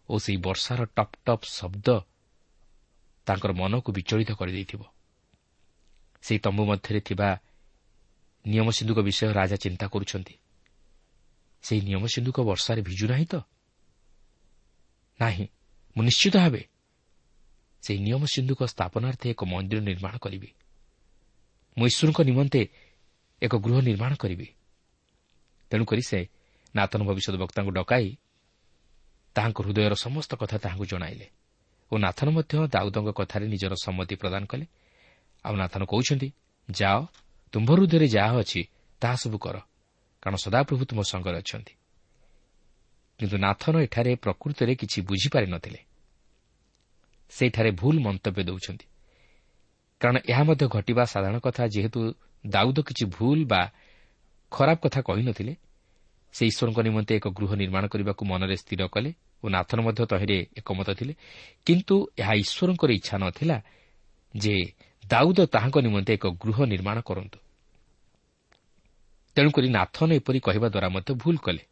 ଓ 0.09 0.13
ସେହି 0.19 0.37
ବର୍ଷାର 0.37 0.79
ଟପ୍ 0.85 1.15
ଟପ୍ 1.25 1.45
ଶବ୍ଦ 1.45 1.87
ତାଙ୍କର 3.25 3.51
ମନକୁ 3.53 3.89
ବିଚଳିତ 3.91 4.31
କରିଦେଇଥିବ। 4.31 4.81
ସେହି 6.21 6.39
ତମ୍ବୁ 6.39 6.63
ମଧ୍ୟରେ 6.65 6.99
ଥିବା 6.99 7.29
ନିୟମ 8.45 8.67
ସିନ୍ଧୁକ 8.69 8.99
ବିଷୟ 8.99 9.33
ରାଜା 9.33 9.55
ଚିନ୍ତା 9.55 9.87
କରୁଛନ୍ତି। 9.87 10.33
ସେହି 11.63 11.81
ନିୟମ 11.81 12.05
ସିନ୍ଧୁକ 12.07 12.37
ବର୍ଷାରେ 12.39 12.81
ଭିଜୁ 12.81 13.07
ନାହିଁ 13.07 13.25
ତ? 13.25 13.35
ନାହିଁ। 15.19 15.47
ମୁଁ 15.95 16.03
ନିଶ୍ଚିତ 16.03 16.35
ଭାବେ 16.37 16.61
ସେହି 17.83 17.99
ନିୟମ 17.99 18.25
ସିନ୍ଧୁକ 18.25 18.63
ସ୍ଥାପନାର୍ଥେ 18.63 19.29
ଏକ 19.29 19.43
ମନ୍ଦିର 19.43 19.79
ନିର୍ମାଣ 19.81 20.17
କରିବି। 20.17 20.53
ମୁଁ 21.77 21.85
ଈଶ୍ୱରଙ୍କ 21.87 22.19
ନିମନ୍ତେ 22.21 22.61
ଏକ 23.41 23.53
ଗୃହ 23.57 23.77
ନିର୍ମାଣ 23.81 24.15
କରିବି। 24.15 24.47
ତେଣୁକରି 25.71 26.01
ସେ 26.01 26.19
ନାତନ 26.75 27.03
ଭବିଷ୍ୟତ 27.03 27.35
ବକ୍ତାଙ୍କୁ 27.35 27.71
ଡକାଇ 27.71 28.17
ତାହାଙ୍କ 29.35 29.57
ହୃଦୟର 29.61 29.93
ସମସ୍ତ 29.95 30.31
କଥା 30.35 30.57
ତାହାଙ୍କୁ 30.57 30.85
ଜଣାଇଲେ 30.85 31.27
ଓ 31.91 31.97
ନାଥନ 31.97 32.27
ମଧ୍ୟ 32.29 32.67
ଦାଉଦଙ୍କ 32.67 33.09
କଥାରେ 33.11 33.45
ନିଜର 33.47 33.73
ସମ୍ମତି 33.83 34.15
ପ୍ରଦାନ 34.15 34.43
କଲେ। 34.45 34.65
ଆଉ 35.45 35.55
ନାଥନ 35.55 35.81
କହୁଛନ୍ତି 35.85 36.33
ଯାଅ 36.71 36.99
ତୁମ୍ଭ 37.53 37.69
ହୃଦୟରେ 37.71 38.07
ଯାହା 38.07 38.33
ଅଛି 38.39 38.61
ତାହା 39.01 39.15
ସବୁ 39.15 39.37
କର। 39.37 39.55
କାରଣ 40.23 40.35
ସଦାପ୍ରଭୁ 40.35 40.83
ତୁମ 40.85 40.99
ସଙ୍ଗରେ 41.01 41.37
ଅଛନ୍ତି। 41.37 41.73
କିନ୍ତୁ 43.19 43.37
ନାଥନ 43.37 43.73
ଏଠାରେ 43.79 44.11
ପ୍ରକୃତରେ 44.15 44.73
କିଛି 44.75 44.99
ବୁଝିପାରିନଥିଲେ 45.01 45.79
ସେଠାରେ 47.31 47.71
ଭୁଲ 47.71 47.95
ମନ୍ତବ୍ୟ 47.99 48.41
ଦେଉଛନ୍ତି। 48.43 48.85
କାରଣ 50.01 50.17
ଏହା 50.29 50.43
ମଧ୍ୟ 50.43 50.65
ଘଟିବା 50.67 51.03
ସାଧାରଣ 51.05 51.37
କଥା 51.39 51.63
ଯେହେତୁ 51.67 51.99
ଦାଉଦ 52.45 52.77
କିଛି 52.87 53.03
ଭୁଲ 53.17 53.39
ବା 53.45 53.61
ଖରାପ 54.51 54.77
କଥା 54.83 54.99
କହିନଥିଲେ 55.01 55.53
ସେ 56.33 56.43
ଈଶ୍ୱରଙ୍କ 56.45 56.79
ନିମନ୍ତେ 56.79 57.13
ଏକ 57.15 57.27
ଗୃହ 57.27 57.51
ନିର୍ମାଣ 57.55 57.83
କରିବାକୁ 57.87 58.23
ମନରେ 58.25 58.55
ସ୍ଥିର 58.55 58.81
କଲେ 58.87 59.09
ଓ 59.43 59.45
ନାଥନ 59.49 59.79
ମଧ୍ୟ 59.81 60.01
ତହିଁରେ 60.11 60.37
ଏକମତ 60.57 60.89
ଥିଲେ। 60.99 61.13
କିନ୍ତୁ 61.65 61.95
ଏହା 62.17 62.33
ଈଶ୍ୱରଙ୍କର 62.43 62.89
ଇଚ୍ଛା 62.91 63.15
ନ 63.17 63.25
ଥିଲା 63.31 63.57
ଯେ 64.35 64.55
ଦାଉଦ 65.07 65.39
ତାହାଙ୍କ 65.53 65.77
ନିମନ୍ତେ 65.77 66.11
ଏକ 66.13 66.25
ଗୃହ 66.43 66.57
ନିର୍ମାଣ 66.65 66.97
କରନ୍ତୁ। 67.01 67.37
ତେଣୁକରି 69.37 69.67
ନାଥନ 69.69 70.09
ଏପରି 70.13 70.39
କହିବା 70.39 70.67
ଦ୍ୱାରା 70.73 70.89
ମଧ୍ୟ 70.89 71.11
ଭୁଲ 71.13 71.37
କଲେ। 71.37 71.63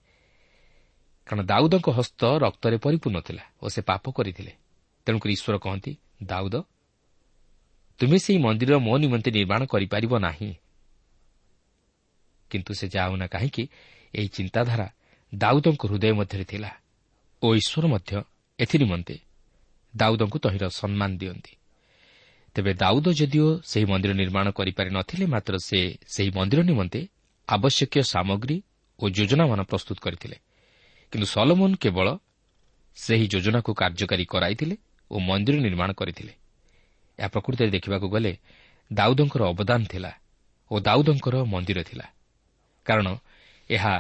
କାରଣ 1.28 1.42
ଦାଉଦଙ୍କ 1.46 1.88
ହସ୍ତ 1.90 2.22
ରକ୍ତରେ 2.46 2.78
ପରିପୂର୍ଣ୍ଣ 2.78 3.20
ଥିଲା 3.28 3.44
ଓ 3.62 3.66
ସେ 3.74 3.82
ପାପ 3.82 4.04
କରିଥିଲେ। 4.12 4.52
ତେଣୁକରି 5.08 5.32
ଈଶ୍ୱର 5.34 5.56
କହନ୍ତି 5.58 5.92
ଦାଉଦ 6.24 6.56
ତୁମେ 8.00 8.18
ସେହି 8.18 8.38
ମନ୍ଦିର 8.38 8.72
ମୋ 8.78 8.94
ନିମନ୍ତେ 8.98 9.30
ନିର୍ମାଣ 9.32 9.62
କରିପାରିବ 9.66 10.14
ନାହିଁ। 10.20 10.52
କିନ୍ତୁ 12.52 12.72
ସେ 12.74 12.86
ଯାଉନା 12.88 13.26
କାହିଁକି 13.28 13.64
ଏହି 14.16 14.28
ଚିନ୍ତାଧାରା 14.28 14.88
ଦାଉଦଙ୍କ 15.34 15.82
ହୃଦୟ 15.90 16.14
ମଧ୍ୟରେ 16.14 16.46
ଥିଲା 16.46 16.72
ଓ 17.42 17.48
ଈଶ୍ୱର 17.56 17.86
ମଧ୍ୟ 17.88 18.12
ଏଥିନିମନ୍ତେ 18.60 19.16
ଦାଉଦଙ୍କୁ 19.96 20.38
ତହିଁର 20.40 20.66
ସମ୍ମାନ 20.70 21.12
ଦିଅନ୍ତି। 21.18 21.54
ତେବେ 22.56 22.72
ଦାଉଦ 22.74 23.08
ଯଦିଓ 23.20 23.48
ସେହି 23.64 23.86
ମନ୍ଦିର 23.86 24.14
ନିର୍ମାଣ 24.14 24.46
କରିପାରି 24.52 24.90
ନଥିଲେ 24.90 25.26
ମାତ୍ର 25.26 25.54
ସେ 25.58 25.80
ସେହି 26.08 26.32
ମନ୍ଦିର 26.38 26.62
ନିମନ୍ତେ 26.62 27.02
ଆବଶ୍ୟକୀୟ 27.50 28.04
ସାମଗ୍ରୀ 28.04 28.64
ଓ 29.00 29.10
ଯୋଜନାମାନ 29.10 29.62
ପ୍ରସ୍ତୁତ 29.64 29.98
କରିଥିଲେ। 30.00 30.38
କିନ୍ତୁ 31.12 31.28
ସଲମୋନ୍ 31.28 31.76
କେବଳ 31.76 32.08
ସେହି 32.96 33.28
ଯୋଜନାକୁ 33.28 33.72
କାର୍ଯ୍ୟକାରୀ 33.74 34.26
କରାଇଥିଲେ 34.26 34.76
ଓ 35.12 35.20
ମନ୍ଦିର 35.20 35.56
ନିର୍ମାଣ 35.60 35.90
କରିଥିଲେ। 35.92 36.34
ଏହା 37.20 37.28
ପ୍ରକୃତରେ 37.28 37.70
ଦେଖିବାକୁ 37.70 38.08
ଗଲେ 38.10 38.38
ଦାଉଦଙ୍କର 38.94 39.42
ଅବଦାନ 39.44 39.82
ଥିଲା 39.86 40.12
ଓ 40.72 40.76
ଦାଉଦଙ୍କର 40.80 41.36
ମନ୍ଦିର 41.44 41.80
ଥିଲା। 41.84 42.06
କାରଣ 42.86 43.08
ଏହା 43.70 43.96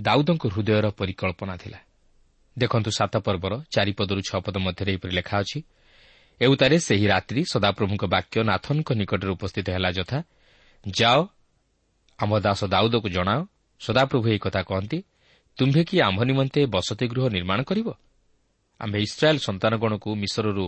ଦାଉଦଙ୍କ 0.00 0.44
ହୃଦୟର 0.46 0.86
ପରିକଳ୍ପନା 0.90 1.56
ଥିଲା। 1.56 1.78
ଦେଖନ୍ତୁ 2.58 2.90
ସାତ 2.90 3.14
ପର୍ବର 3.16 3.52
ଚାରିପଦରୁ 3.70 4.20
ଛଅ 4.20 4.40
ପଦ 4.40 4.56
ମଧ୍ୟରେ 4.56 4.90
ଏହିପରି 4.92 5.12
ଲେଖା 5.12 5.36
ଅଛି 5.38 5.58
ଏଉତାରେ 6.40 6.76
ସେହି 6.78 7.06
ରାତ୍ରି 7.06 7.40
ସଦାପ୍ରଭୁଙ୍କ 7.44 8.04
ବାକ୍ୟ 8.04 8.36
ନାଥନଙ୍କ 8.44 8.88
ନିକଟରେ 8.92 9.30
ଉପସ୍ଥିତ 9.30 9.66
ହେଲା 9.70 9.90
ଯଥା 9.90 10.18
ଯାଅ 10.88 11.18
ଆମ 12.22 12.30
ଦାସ 12.38 12.60
ଦାଉଦକୁ 12.64 13.08
ଜଣାଅ 13.08 13.40
ସଦାପ୍ରଭୁ 13.80 14.26
ଏହି 14.28 14.38
କଥା 14.38 14.62
କହନ୍ତି 14.62 14.98
ତୁମ୍ଭେ 15.58 15.82
କି 15.84 15.96
ଆମ୍ଭ 16.00 16.20
ନିମନ୍ତେ 16.22 16.60
ବସତି 16.74 17.04
ଗୃହ 17.12 17.24
ନିର୍ମାଣ 17.28 17.58
କରିବ? 17.62 17.88
ଆମ୍ଭେ 18.80 18.98
ଇସ୍ରାଏଲ୍ 19.06 19.40
ସନ୍ତାନଗଣକୁ 19.46 20.10
ମିଶରରୁ 20.16 20.66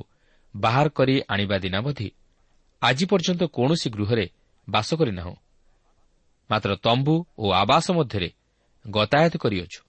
ବାହାର 0.54 0.86
କରି 0.88 1.14
ଆଣିବା 1.32 1.56
ଦିନାବଧି 1.58 2.08
ଆଜି 2.82 3.04
ପର୍ଯ୍ୟନ୍ତ 3.06 3.42
କୌଣସି 3.56 3.88
ଗୃହରେ 3.90 4.26
ବାସ 4.68 4.88
କରିନାହୁଁ। 4.94 5.36
ମାତ୍ର 6.50 6.70
ତମ୍ବୁ 6.76 7.14
ଓ 7.38 7.44
ଆବାସ 7.62 7.86
ମଧ୍ୟରେ 7.90 8.28
ଗତାୟତ 8.84 9.34
କରିଅଛୁ। 9.36 9.80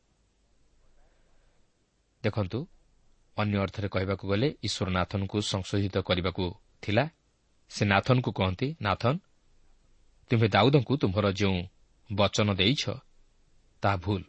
ଦେଖନ୍ତୁ 2.23 2.59
ଅନ୍ୟ 3.37 3.55
ଅର୍ଥରେ 3.59 3.87
କହିବାକୁ 3.87 4.23
ଗଲେ 4.31 4.47
ଈଶ୍ୱର 4.63 4.87
ନାଥନଙ୍କୁ 4.97 5.37
ସଂଶୋଧିତ 5.51 5.95
କରିବାକୁ 6.07 6.45
ଥିଲା। 6.81 7.03
ସେ 7.71 7.83
ନାଥନଙ୍କୁ 7.85 8.31
କହନ୍ତି 8.31 8.67
ନାଥନ 8.81 9.13
ତୁମ୍ଭେ 10.29 10.47
ଦାଉଦଙ୍କୁ 10.47 10.97
ତୁମ୍ଭର 10.97 11.31
ଯେଉଁ 11.31 11.59
ବଚନ 12.13 12.53
ଦେଇଛ 12.53 12.83
ତାହା 13.81 13.97
ଭୁଲ। 13.97 14.23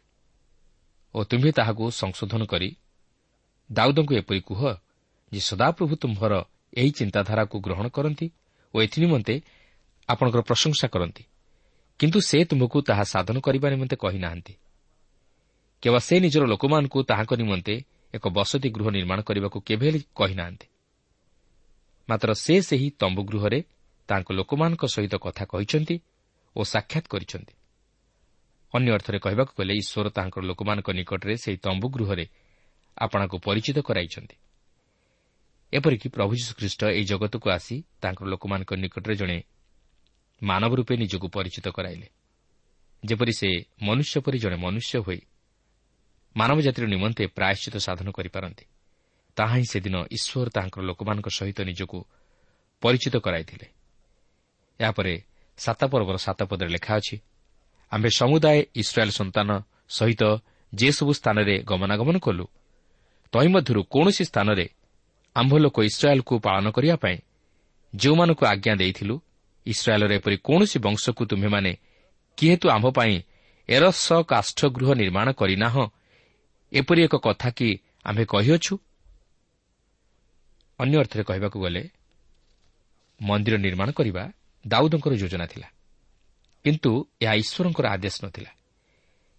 ଓ 1.14 1.24
ତୁମ୍ଭେ 1.24 1.52
ତାହାକୁ 1.52 1.84
ସଂଶୋଧନ 1.90 2.42
କରି 2.44 2.76
ଦାଉଦଙ୍କୁ 3.72 4.14
ଏପରି 4.14 4.40
କୁହ 4.40 4.60
ଯେ 5.32 5.40
ସଦାପ୍ରଭୁ 5.40 5.94
ତୁମ୍ଭର 5.96 6.44
ଏହି 6.76 6.90
ଚିନ୍ତାଧାରାକୁ 6.90 7.60
ଗ୍ରହଣ 7.60 7.88
କରନ୍ତି 7.88 8.26
ଓ 8.74 8.82
ଏଥିନିମନ୍ତେ 8.82 9.34
ଆପଣଙ୍କର 10.08 10.40
ପ୍ରଶଂସା 10.40 10.86
କରନ୍ତି। 10.88 11.24
କିନ୍ତୁ 11.98 12.20
ସେ 12.20 12.44
ତୁମକୁ 12.44 12.82
ତାହା 12.82 13.04
ସାଧନ 13.04 13.40
କରିବା 13.40 13.70
ନିମନ୍ତେ 13.70 13.96
କହିନାହାନ୍ତି। 13.96 14.54
କେବଳ 15.82 15.98
ସେ 15.98 16.20
ନିଜର 16.20 16.44
ଲୋକମାନଙ୍କୁ 16.46 16.98
ତାହାଙ୍କ 17.02 17.32
ନିମନ୍ତେ 17.34 17.74
ଏକ 18.14 18.28
ବସତି 18.28 18.68
ଗୃହ 18.70 18.86
ନିର୍ମାଣ 18.90 19.20
କରିବାକୁ 19.20 19.58
କେବେ 19.60 19.86
ହେଲେ 19.86 20.00
କହିନାହାନ୍ତି। 20.14 20.66
ମାତ୍ର 22.08 22.34
ସେ 22.34 22.54
ସେହି 22.62 22.90
ତମ୍ବୁ 22.90 23.22
ଗୃହରେ 23.24 23.64
ତାଙ୍କ 24.08 24.28
ଲୋକମାନଙ୍କ 24.32 24.82
ସହିତ 24.86 25.14
କଥା 25.16 25.44
କହିଛନ୍ତି 25.44 25.96
ଓ 26.56 26.60
ସାକ୍ଷାତ 26.64 27.04
କରିଛନ୍ତି। 27.08 27.54
ଅନ୍ୟ 28.74 28.90
ଅର୍ଥରେ 28.92 29.18
କହିବାକୁ 29.18 29.52
ଗଲେ 29.58 29.72
ଈଶ୍ୱର 29.74 30.08
ତାଙ୍କର 30.10 30.42
ଲୋକମାନଙ୍କ 30.42 30.88
ନିକଟରେ 30.90 31.34
ସେହି 31.36 31.56
ତମ୍ବୁ 31.56 31.86
ଗୃହରେ 31.88 32.26
ଆପଣଙ୍କୁ 32.96 33.36
ପରିଚିତ 33.38 33.78
କରାଇଛନ୍ତି। 33.78 34.36
ଏପରିକି 35.72 36.08
ପ୍ରଭୁ 36.08 36.32
ଯୀଶୁଖ୍ରୀଷ୍ଟ 36.34 36.80
ଏହି 36.84 37.04
ଜଗତକୁ 37.04 37.46
ଆସି 37.50 37.76
ତାଙ୍କର 38.02 38.26
ଲୋକମାନଙ୍କ 38.28 38.70
ନିକଟରେ 38.74 39.14
ଜଣେ 39.14 39.38
ମାନବ 40.42 40.72
ରୂପେ 40.74 40.94
ନିଜକୁ 40.96 41.26
ପରିଚିତ 41.28 41.66
କରାଇଲେ। 41.68 42.08
ଯେପରି 43.04 43.32
ସେ 43.32 43.48
ମନୁଷ୍ୟ 43.82 44.16
ପରି 44.20 44.38
ଜଣେ 44.38 44.56
ମନୁଷ୍ୟ 44.56 44.98
ହୋଇ 44.98 45.20
ମାନବ 46.36 46.58
ଜାତିର 46.60 46.84
ନିମନ୍ତେ 46.86 47.24
ପ୍ରାୟଶ୍ଚିତ 47.26 47.76
ସାଧନ 47.76 48.08
କରିପାରନ୍ତି 48.10 48.64
ତାହା 49.36 49.54
ହିଁ 49.56 49.66
ସେଦିନ 49.72 49.96
ଈଶ୍ୱର 50.16 50.48
ତାଙ୍କର 50.48 50.82
ଲୋକମାନଙ୍କ 50.82 51.28
ସହିତ 51.38 51.58
ନିଜକୁ 51.60 51.98
ପରିଚିତ 52.82 53.16
କରାଇଥିଲେ। 53.16 53.75
ଏହାପରେ 54.80 55.14
ସାତ 55.58 55.80
ପର୍ବର 55.84 56.16
ସାତ 56.16 56.40
ପଦରେ 56.50 56.70
ଲେଖା 56.76 56.92
ଅଛି 56.96 57.16
ଆମ୍ଭେ 57.92 58.10
ସମୁଦାୟ 58.18 58.58
ଇସ୍ରାଏଲ୍ 58.74 59.16
ସନ୍ତାନ 59.18 59.48
ସହିତ 59.88 60.22
ଯେସବୁ 60.72 61.10
ସ୍ଥାନରେ 61.12 61.54
ଗମନାଗମନ 61.62 62.16
କଲୁ 62.18 62.44
ତହିଁମଧ୍ୟରୁ 63.32 63.80
କୌଣସି 63.84 64.24
ସ୍ଥାନରେ 64.24 64.66
ଆମ୍ଭ 65.36 65.52
ଲୋକ 65.58 65.76
ଇସ୍ରାଏଲ୍କୁ 65.90 66.34
ପାଳନ 66.38 66.66
କରିବା 66.70 66.96
ପାଇଁ 66.96 67.16
ଯେଉଁମାନଙ୍କୁ 67.94 68.44
ଆଜ୍ଞା 68.46 68.74
ଦେଇଥିଲୁ 68.76 69.14
ଇସ୍ରାଏଲ୍ର 69.66 70.12
ଏପରି 70.18 70.36
କୌଣସି 70.38 70.78
ବଂଶକୁ 70.78 71.22
ତୁମ୍ଭେମାନେ 71.26 71.72
କିହେତୁ 72.38 72.66
ଆମ୍ଭ 72.68 72.86
ପାଇଁ 72.98 73.14
ଏରସ 73.68 74.06
କାଷ୍ଠଗୃହ 74.22 74.88
ନିର୍ମାଣ 74.94 75.26
କରିନାହଁ 75.32 75.84
ଏପରି 76.72 77.00
ଏକ 77.02 77.14
କଥା 77.16 77.48
କି 77.50 77.68
ଆମ୍ଭେ 78.04 78.24
କହିଅଛୁ? 78.24 78.74
ଅନ୍ୟ 80.78 80.96
ଅର୍ଥରେ 80.98 81.22
କହିବାକୁ 81.22 81.58
ଗଲେ 81.60 81.82
ମନ୍ଦିର 83.20 83.56
ନିର୍ମାଣ 83.56 83.88
କରିବା 83.90 84.24
ଦାଉଦଙ୍କର 84.68 85.12
ଯୋଜନା 85.14 85.46
ଥିଲା। 85.46 85.68
କିନ୍ତୁ 86.64 86.90
ଏହା 87.22 87.34
ଈଶ୍ୱରଙ୍କର 87.42 87.86
ଆଦେଶ 87.86 88.16
ନଥିଲା। 88.24 88.50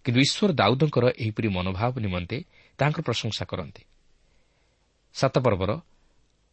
କିନ୍ତୁ 0.06 0.20
ଈଶ୍ୱର 0.22 0.50
ଦାଉଦଙ୍କର 0.54 1.06
ଏହିପରି 1.20 1.48
ମନୋଭାବ 1.48 1.94
ନିମନ୍ତେ 2.00 2.38
ତାଙ୍କର 2.80 3.02
ପ୍ରଶଂସା 3.02 3.44
କରନ୍ତି। 3.52 3.84
ସାତ 5.16 5.36
ପର୍ବର 5.40 5.72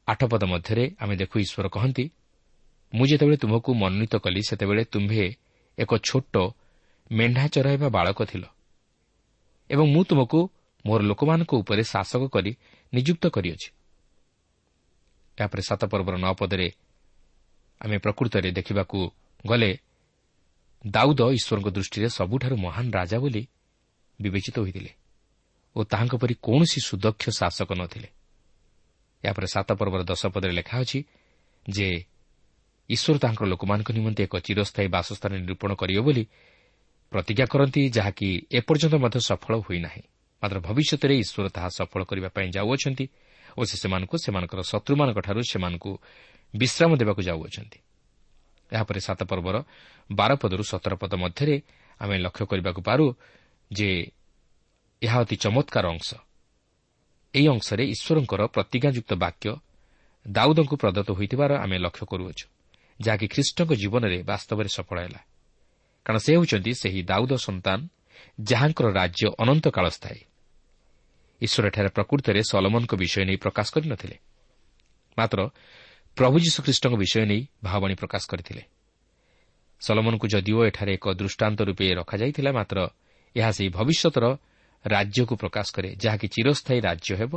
ଆଠ 0.09 0.21
ପଦ 0.25 0.43
ମଧ୍ୟରେ 0.45 0.85
ଆମେ 1.03 1.15
ଦେଖୁ 1.17 1.37
ଈଶ୍ୱର 1.45 1.67
କହନ୍ତି 1.69 2.05
ମୁଁ 2.93 3.05
ଯେତେବେଳେ 3.07 3.37
ତୁମକୁ 3.37 3.71
ମନୋନୀତ 3.75 4.15
କଲି 4.17 4.41
ସେତେବେଳେ 4.49 4.83
ତୁମ୍ଭେ 4.85 5.27
ଏକ 5.79 5.91
ଛୋଟ 6.09 6.35
ମେଣ୍ଢା 7.11 7.45
ଚରାଇବା 7.55 7.89
ବାଳକ 7.89 8.19
ଥିଲ। 8.25 8.45
ଏବଂ 9.71 9.87
ମୁଁ 9.95 10.03
ତୁମକୁ 10.05 10.41
ମୋର 10.85 11.01
ଲୋକମାନଙ୍କ 11.03 11.53
ଉପରେ 11.63 11.83
ଶାସକ 11.85 12.23
କରି 12.29 12.53
ନିଯୁକ୍ତ 12.93 13.25
କରିଅଛି 13.35 13.69
ଏହାପରେ 15.39 15.63
ସାତ 15.63 15.83
ପର୍ବର 15.93 16.15
ନଅ 16.17 16.33
ପଦରେ 16.41 16.69
ଆମେ 17.85 17.97
ପ୍ରକୃତରେ 18.05 18.49
ଦେଖିବାକୁ 18.59 18.99
ଗଲେ 19.45 19.71
ଦାଉଦ 20.85 21.21
ଈଶ୍ୱରଙ୍କ 21.39 21.69
ଦୃଷ୍ଟିରେ 21.77 22.09
ସବୁଠାରୁ 22.19 22.57
ମହାନ 22.65 22.87
ରାଜା 22.99 23.19
ବୋଲି 23.25 23.43
ବିବେଚିତ 24.19 24.57
ହୋଇଥିଲେ 24.65 24.93
ଓ 25.77 25.81
ତାହାଙ୍କ 25.93 26.15
ପରି 26.23 26.35
କୌଣସି 26.47 26.79
ସୁଦକ୍ଷ 26.89 27.25
ଶାସକ 27.41 27.71
ନଥିଲେ। 27.81 28.09
ଏହାପରେ 29.25 29.47
ସାତ 29.55 29.69
ପର୍ବର 29.81 30.03
ଦଶ 30.11 30.23
ପଦରେ 30.35 30.53
ଲେଖା 30.59 30.77
ଅଛି 30.85 30.99
ଯେ 31.67 31.89
ଈଶ୍ୱର 32.91 33.17
ତାଙ୍କର 33.25 33.47
ଲୋକମାନଙ୍କ 33.53 33.89
ନିମନ୍ତେ 33.99 34.21
ଏକ 34.27 34.35
ଚିରସ୍ଥାୟୀ 34.47 34.89
ବାସସ୍ଥାନ 34.97 35.33
ନିରୂପଣ 35.43 35.71
କରିବ 35.81 35.99
ବୋଲି 36.07 36.25
ପ୍ରତିଜ୍ଞା 37.13 37.47
କରନ୍ତି 37.53 37.83
ଯାହାକି 37.97 38.29
ଏପର୍ଯ୍ୟନ୍ତ 38.59 38.95
ମଧ୍ୟ 39.05 39.19
ସଫଳ 39.31 39.55
ହୋଇନାହିଁ। 39.65 40.03
ମାତ୍ର 40.43 40.59
ଭବିଷ୍ୟତରେ 40.69 41.15
ଈଶ୍ୱର 41.25 41.47
ତାହା 41.57 41.69
ସଫଳ 41.79 42.01
କରିବା 42.11 42.29
ପାଇଁ 42.37 42.49
ଯାଉଅଛନ୍ତି 42.57 43.05
ଓ 43.59 43.61
ସେ 43.69 43.77
ସେମାନଙ୍କୁ 43.83 44.17
ସେମାନଙ୍କର 44.25 44.61
ଶତ୍ରୁମାନଙ୍କଠାରୁ 44.73 45.41
ସେମାନଙ୍କୁ 45.53 45.93
ବିଶ୍ରାମ 46.55 46.91
ଦେବାକୁ 47.01 47.21
ଯାଉଅଛନ୍ତି। 47.29 47.79
ଏହାପରେ 48.73 49.01
ସାତ 49.07 49.21
ପର୍ବର 49.31 49.57
ସତର 50.71 50.93
ପଦ 51.03 51.13
ମଧ୍ୟରେ 51.23 51.57
ଆମେ 52.01 52.17
ଲକ୍ଷ୍ୟ 52.25 52.45
କରିବାକୁ 52.51 52.81
ପାରୁ 52.89 53.07
ଯେ 53.71 53.89
ଏହା 55.03 55.19
ଅତି 55.25 55.37
ଚମତ୍କାର 55.45 55.85
ଅଂଶ। 55.95 56.09
ଏହି 57.35 57.47
ଅଂଶରେ 57.55 57.83
ଈଶ୍ୱରଙ୍କର 57.95 58.41
ପ୍ରତିଜ୍ଞାଯୁକ୍ତ 58.55 59.13
ବାକ୍ୟ 59.25 59.49
ଦାଉଦଙ୍କୁ 60.27 60.75
ପ୍ରଦତ୍ତ 60.83 61.11
ହୋଇଥିବାର 61.19 61.53
ଆମେ 61.65 61.77
ଲକ୍ଷ୍ୟ 61.85 62.05
କରୁଅଛୁ 62.11 62.47
ଯାହାକି 63.01 63.27
ଖ୍ରୀଷ୍ଟଙ୍କ 63.35 63.71
ଜୀବନରେ 63.83 64.19
ବାସ୍ତବରେ 64.31 64.69
ସଫଳ 64.77 64.99
ହେଲା। 65.05 65.21
କାରଣ 66.07 66.19
ସେ 66.25 66.31
ହେଉଛନ୍ତି 66.35 66.73
ସେହି 66.83 67.01
ଦାଉଦ 67.11 67.33
ସନ୍ତାନ 67.47 67.79
ଯାହାଙ୍କର 68.51 68.87
ରାଜ୍ୟ 69.01 69.25
ଅନନ୍ତ 69.43 69.67
କାଳ 69.77 69.87
ସ୍ଥାୟୀ 69.97 70.21
ଈଶ୍ୱର 71.41 71.65
ଏଠାରେ 71.71 71.91
ପ୍ରକୃତରେ 71.97 72.41
ସଲମନଙ୍କ 72.51 72.93
ବିଷୟ 73.03 73.21
ନେଇ 73.29 73.39
ପ୍ରକାଶ 73.45 73.67
କରିନଥିଲେ। 73.75 74.17
ମାତ୍ର 75.19 75.39
ପ୍ରଭୁ 76.17 76.37
ଯୀଶୁଖ୍ରୀଷ୍ଟଙ୍କ 76.39 76.95
ବିଷୟ 76.95 77.25
ନେଇ 77.27 77.43
ଭାବବାଣୀ 77.63 77.95
ପ୍ରକାଶ 77.95 78.23
କରିଥିଲେ। 78.31 78.63
ସଲମନଙ୍କୁ 79.83 80.27
ଯଦିଓ 80.29 80.59
ଏଠାରେ 80.65 80.93
ଏକ 80.95 81.05
ଦୃଷ୍ଟାନ୍ତ 81.15 81.59
ରୂପେ 81.69 81.85
ରଖାଯାଇଥିଲା 82.01 82.51
ମାତ୍ର 82.53 82.79
ଏହା 83.37 83.51
ସେହି 83.51 83.71
ଭବିଷ୍ୟତର 83.77 84.25
ରାଜ୍ୟକୁ 84.85 85.35
ପ୍ରକାଶ 85.37 85.67
କରେ 85.77 85.91
ଯାହାକି 86.03 86.27
ଚିରସ୍ଥାୟୀ 86.35 86.81
ରାଜ୍ୟ 86.89 87.11
ହେବ 87.21 87.33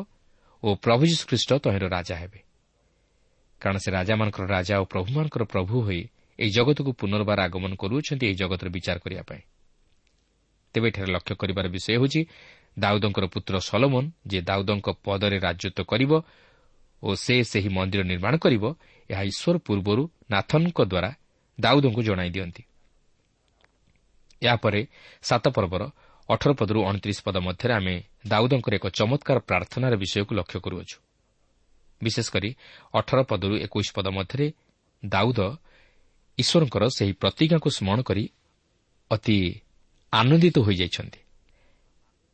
ଓ 0.63 0.67
ପ୍ରଭୁ 0.75 1.03
ଯୀଶୁଖ୍ରୀଷ୍ଟ 1.11 1.51
ତହିଁର 1.63 1.85
ରାଜା 1.89 2.15
ହେବେ। 2.21 2.39
କାରଣ 3.61 3.77
ସେ 3.77 3.89
ରାଜାମାନଙ୍କର 3.91 4.45
ରାଜା 4.47 4.75
ଓ 4.81 4.85
ପ୍ରଭୁମାନଙ୍କର 4.85 5.43
ପ୍ରଭୁ 5.43 5.75
ହୋଇ 5.81 6.01
ଏହି 6.39 6.51
ଜଗତକୁ 6.51 6.91
ପୁନର୍ବାର 6.93 7.39
ଆଗମନ 7.47 7.71
କରୁଅଛନ୍ତି 7.81 8.25
ଏହି 8.29 8.35
ଜଗତର 8.35 8.67
ବିଚାର 8.69 8.97
କରିବା 8.99 9.23
ପାଇଁ। 9.29 9.41
ତେବେ 10.73 10.87
ଏଠାରେ 10.87 11.09
ଲକ୍ଷ୍ୟ 11.11 11.33
କରିବାର 11.41 11.65
ବିଷୟ 11.67 11.89
ହେଉଛି 11.93 12.21
ଦାଉଦଙ୍କର 12.79 13.25
ପୁତ୍ର 13.25 13.53
ସଲମନ 13.59 14.03
ଯେ 14.27 14.39
ଦାଉଦଙ୍କ 14.41 14.87
ପଦରେ 15.05 15.37
ରାଜତ୍ୱ 15.39 15.87
କରିବ 15.91 16.11
ଓ 17.03 17.15
ସେ 17.15 17.35
ସେହି 17.43 17.69
ମନ୍ଦିର 17.69 18.01
ନିର୍ମାଣ 18.03 18.33
କରିବ 18.37 18.63
ଏହା 19.09 19.23
ଈଶ୍ୱର 19.23 19.57
ପୂର୍ବରୁ 19.57 20.03
ନାଥନଙ୍କ 20.29 20.79
ଦ୍ୱାରା 20.83 21.09
ଦାଉଦଙ୍କୁ 21.59 22.01
ଜଣାଇ 22.03 22.29
ଦିଅନ୍ତି। 22.29 22.63
ଏହାପରେ 24.41 24.81
ସାତ 25.21 25.45
ପର୍ବର 25.47 25.83
ଅଠର 26.29 26.51
ପଦରୁ 26.53 26.79
ଅଣତିରିଶ 26.89 27.19
ପଦ 27.23 27.37
ମଧ୍ୟରେ 27.37 27.73
ଆମେ 27.73 27.95
ଦାଉଦଙ୍କର 28.27 28.73
ଏକ 28.75 28.85
ଚମତ୍କାର 28.89 29.37
ପ୍ରାର୍ଥନାର 29.39 29.93
ବିଷୟକୁ 29.95 30.31
ଲକ୍ଷ୍ୟ 30.35 30.59
କରୁଅଛୁ। 30.59 30.97
ବିଶେଷକରି 32.01 32.49
ଅଠର 32.93 33.19
ପଦରୁ 33.23 33.55
ଏକୋଇଶ 33.57 33.89
ପଦ 33.93 34.07
ମଧ୍ୟରେ 34.17 34.47
ଦାଉଦ 35.03 35.39
ଈଶ୍ୱରଙ୍କର 36.37 36.83
ସେହି 36.89 37.13
ପ୍ରତିଜ୍ଞାକୁ 37.13 37.69
ସ୍ମରଣ 37.69 37.99
କରି 38.01 38.23
ଅତି 39.11 39.37
ଆନନ୍ଦିତ 40.13 40.57
ହୋଇଯାଇଛନ୍ତି। 40.59 41.19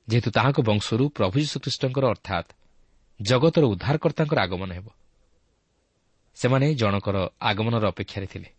ଯେହେତୁ 0.08 0.30
ତାହାଙ୍କ 0.32 0.60
ବଂଶରୁ 0.62 1.04
ପ୍ରଭୁ 1.10 1.36
ଯୀଶୁଖ୍ରୀଷ୍ଟଙ୍କର 1.40 2.06
ଅର୍ଥାତ୍ 2.06 2.50
ଜଗତର 3.22 3.64
ଉଦ୍ଧାରକର୍ତ୍ତାଙ୍କର 3.66 4.40
ଆଗମନ 4.40 4.74
ହେବ। 4.74 4.90
ସେମାନେ 6.36 6.76
ଜଣକର 6.76 7.30
ଆଗମନର 7.42 7.88
ଅପେକ୍ଷାରେ 7.88 8.28
ଥିଲେ। 8.28 8.50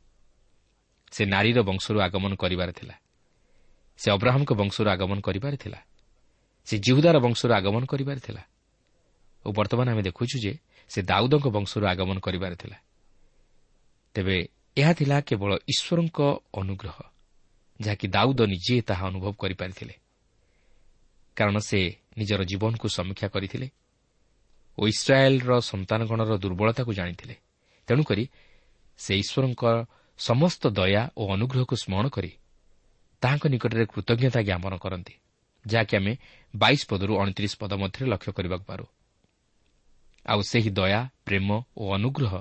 ସେ 1.11 1.25
ନାରୀର 1.25 1.63
ବଂଶରୁ 1.63 2.01
ଆଗମନ 2.01 2.35
କରିବାର 2.35 2.73
ଥିଲା। 2.73 2.95
ସେ 3.97 4.11
ଅବ୍ରାହ୍ମଙ୍କ 4.11 4.53
ବଂଶରୁ 4.53 4.91
ଆଗମନ 4.91 5.21
କରିବାର 5.21 5.57
ଥିଲା। 5.57 5.83
ସେ 6.65 6.79
ଜିହୁଦାର 6.79 7.19
ବଂଶରୁ 7.19 7.53
ଆଗମନ 7.53 7.85
କରିବାର 7.85 8.19
ଥିଲା। 8.19 8.43
ଓ 9.47 9.53
ବର୍ତ୍ତମାନ 9.53 9.91
ଆମେ 9.91 10.03
ଦେଖୁଛୁ 10.03 10.39
ଯେ 10.39 10.59
ସେ 10.89 11.03
ଦାଉଦଙ୍କ 11.03 11.47
ବଂଶରୁ 11.47 11.87
ଆଗମନ 11.87 12.19
କରିବାର 12.19 12.55
ଥିଲା। 12.55 12.77
ତେବେ 14.15 14.49
ଏହା 14.77 14.93
ଥିଲା 14.93 15.21
କେବଳ 15.21 15.55
ଈଶ୍ୱରଙ୍କ 15.69 16.21
ଅନୁଗ୍ରହ 16.55 17.01
ଯାହାକି 17.81 18.09
ଦାଉଦ 18.09 18.41
ନିଜେ 18.41 18.83
ତାହା 18.83 19.07
ଅନୁଭବ 19.07 19.33
କରିପାରିଥିଲେ। 19.33 19.95
କାରଣ 21.37 21.59
ସେ 21.59 21.97
ନିଜର 22.19 22.45
ଜୀବନକୁ 22.45 22.89
ସମୀକ୍ଷା 22.89 23.29
କରିଥିଲେ। 23.29 23.71
ଓ 24.79 24.83
ଇସ୍ରାଏଲ୍ର 24.89 25.53
ସନ୍ତାନଗଣର 25.71 26.33
ଦୁର୍ବଳତାକୁ 26.45 26.91
ଜାଣିଥିଲେ। 26.99 27.35
ତେଣୁକରି 27.89 28.25
ସେ 28.99 29.13
ଈଶ୍ୱରଙ୍କ 29.23 29.63
ସମସ୍ତ 30.19 30.63
ଦୟା 30.79 31.03
ଓ 31.21 31.23
ଅନୁଗ୍ରହକୁ 31.35 31.75
ସ୍ମରଣ 31.83 32.07
କରି 32.17 32.31
ତାହାଙ୍କ 33.23 33.45
ନିକଟରେ 33.55 33.85
କୃତଜ୍ଞତା 33.93 34.41
ଜ୍ଞାପନ 34.49 34.73
କରନ୍ତି 34.85 35.15
ଯାହାକି 35.65 35.95
ଆମେ 35.99 36.13
ବାଇଶ 36.55 36.81
ପଦରୁ 36.91 37.13
ଅଣତିରିଶ 37.23 37.55
ପଦ 37.61 37.73
ମଧ୍ୟରେ 37.83 38.05
ଲକ୍ଷ୍ୟ 38.13 38.31
କରିବାକୁ 38.37 38.65
ପାରୁ। 38.71 38.85
ଆଉ 40.27 40.41
ସେହି 40.51 40.71
ଦୟା 40.79 41.01
ପ୍ରେମ 41.27 41.49
ଓ 41.81 41.85
ଅନୁଗ୍ରହ 41.97 42.35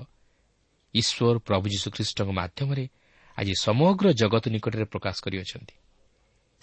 ଈଶ୍ୱର 0.94 1.36
ପ୍ରଭୁ 1.48 1.66
ଯୀଶୁଖ୍ରୀଷ୍ଟଙ୍କ 1.74 2.30
ମାଧ୍ୟମରେ 2.40 2.86
ଆଜି 3.38 3.54
ସମଗ୍ର 3.66 4.06
ଜଗତ 4.22 4.44
ନିକଟରେ 4.56 4.86
ପ୍ରକାଶ 4.94 5.16
କରିଅଛନ୍ତି। 5.26 5.76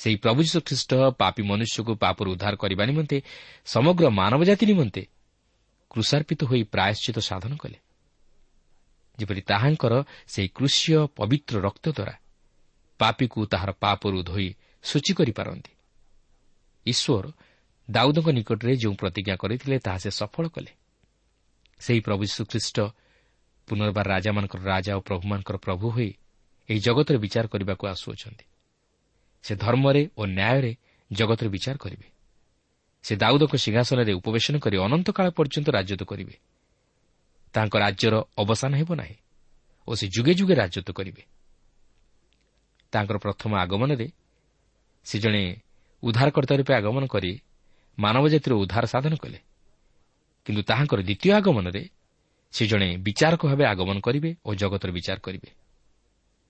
ସେହି 0.00 0.16
ପ୍ରଭୁ 0.24 0.40
ଯୀଶୁଖ୍ରୀଷ୍ଟ 0.46 0.92
ପାପୀ 1.20 1.42
ମନୁଷ୍ୟକୁ 1.50 1.92
ପାପରୁ 2.04 2.28
ଉଦ୍ଧାର 2.34 2.54
କରିବା 2.62 2.84
ନିମନ୍ତେ 2.90 3.16
ସମଗ୍ର 3.74 4.04
ମାନବ 4.20 4.40
ଜାତି 4.48 4.64
ନିମନ୍ତେ 4.72 5.02
କୃଷାର୍ପିତ 5.90 6.44
ହୋଇ 6.44 6.62
ପ୍ରାୟଶ୍ଚିତ 6.62 7.18
ସାଧନ 7.18 7.56
କଲେ। 7.56 7.78
ଯେପରି 9.18 9.42
ତାହାଙ୍କର 9.42 9.94
ସେହି 10.26 10.48
କୃଷିୟ 10.48 11.06
ପବିତ୍ର 11.16 11.54
ରକ୍ତ 11.60 11.88
ଦ୍ୱାରା 11.88 12.14
ପାପୀକୁ 13.00 13.46
ତାହାର 13.46 13.70
ପାପରୁ 13.80 14.22
ଧୋଇ 14.22 14.54
ସୂଚୀ 14.82 15.12
କରିପାରନ୍ତି। 15.14 15.72
ଈଶ୍ୱର 16.86 17.24
ଦାଉଦଙ୍କ 17.90 18.28
ନିକଟରେ 18.28 18.76
ଯେଉଁ 18.76 18.94
ପ୍ରତିଜ୍ଞା 18.94 19.36
କରିଥିଲେ 19.36 19.78
ତାହା 19.78 19.98
ସେ 19.98 20.10
ସଫଳ 20.10 20.48
କଲେ। 20.48 20.72
ସେହି 21.80 22.00
ପ୍ରଭୁ 22.00 22.22
ଯୀଶୁଖ୍ରୀଷ୍ଟ 22.24 22.78
ପୁନର୍ବାର 23.68 24.06
ରାଜାମାନଙ୍କର 24.08 24.60
ରାଜା 24.62 24.92
ଓ 24.96 25.00
ପ୍ରଭୁମାନଙ୍କର 25.00 25.56
ପ୍ରଭୁ 25.56 25.90
ହୋଇ 25.90 26.10
ଏହି 26.68 26.80
ଜଗତରେ 26.80 27.18
ବିଚାର 27.18 27.46
କରିବାକୁ 27.46 27.84
ଆସୁଅଛନ୍ତି। 27.86 28.44
ସେ 29.42 29.52
ଧର୍ମରେ 29.56 30.02
ଓ 30.16 30.22
ନ୍ୟାୟରେ 30.26 30.72
ଜଗତରେ 31.12 31.48
ବିଚାର 31.48 31.76
କରିବେ। 31.76 32.19
ସେ 33.04 33.16
ଦାଉଦଙ୍କ 33.16 33.54
ସିଂହାସନରେ 33.56 34.12
ଉପବେଶନ 34.12 34.54
କରି 34.58 34.76
ଅନନ୍ତକାଳ 34.76 35.26
ପର୍ଯ୍ୟନ୍ତ 35.30 35.68
ରାଜତ୍ୱ 35.70 36.04
କରିବେ। 36.04 36.34
ତାଙ୍କ 37.54 37.74
ରାଜ୍ୟର 37.76 38.14
ଅବସାନ 38.36 38.72
ହେବ 38.76 38.90
ନାହିଁ 38.94 39.16
ଓ 39.88 39.90
ସେ 39.94 40.06
ଯୁଗେ 40.08 40.32
ଯୁଗେ 40.34 40.54
ରାଜତ୍ୱ 40.54 40.92
କରିବେ। 40.92 41.22
ତାଙ୍କର 42.92 43.16
ପ୍ରଥମ 43.18 43.50
ଆଗମନରେ 43.56 44.06
ସେ 45.04 45.16
ଜଣେ 45.18 45.42
ଉଦ୍ଧାରକର୍ତ୍ତା 46.02 46.54
ରୂପେ 46.56 46.72
ଆଗମନ 46.74 47.04
କରି 47.06 47.32
ମାନବ 47.98 48.24
ଜାତିର 48.28 48.52
ଉଦ୍ଧାର 48.54 48.84
ସାଧନ 48.86 49.14
କଲେ। 49.16 49.38
କିନ୍ତୁ 50.46 50.62
ତାହାଙ୍କର 50.62 51.00
ଦ୍ୱିତୀୟ 51.02 51.30
ଆଗମନରେ 51.32 51.82
ସେ 52.52 52.66
ଜଣେ 52.66 52.88
ବିଚାରକ 52.96 53.42
ଭାବେ 53.46 53.64
ଆଗମନ 53.64 53.96
କରିବେ 54.00 54.30
ଓ 54.44 54.50
ଜଗତର 54.54 54.90
ବିଚାର 54.90 55.18
କରିବେ। 55.18 55.50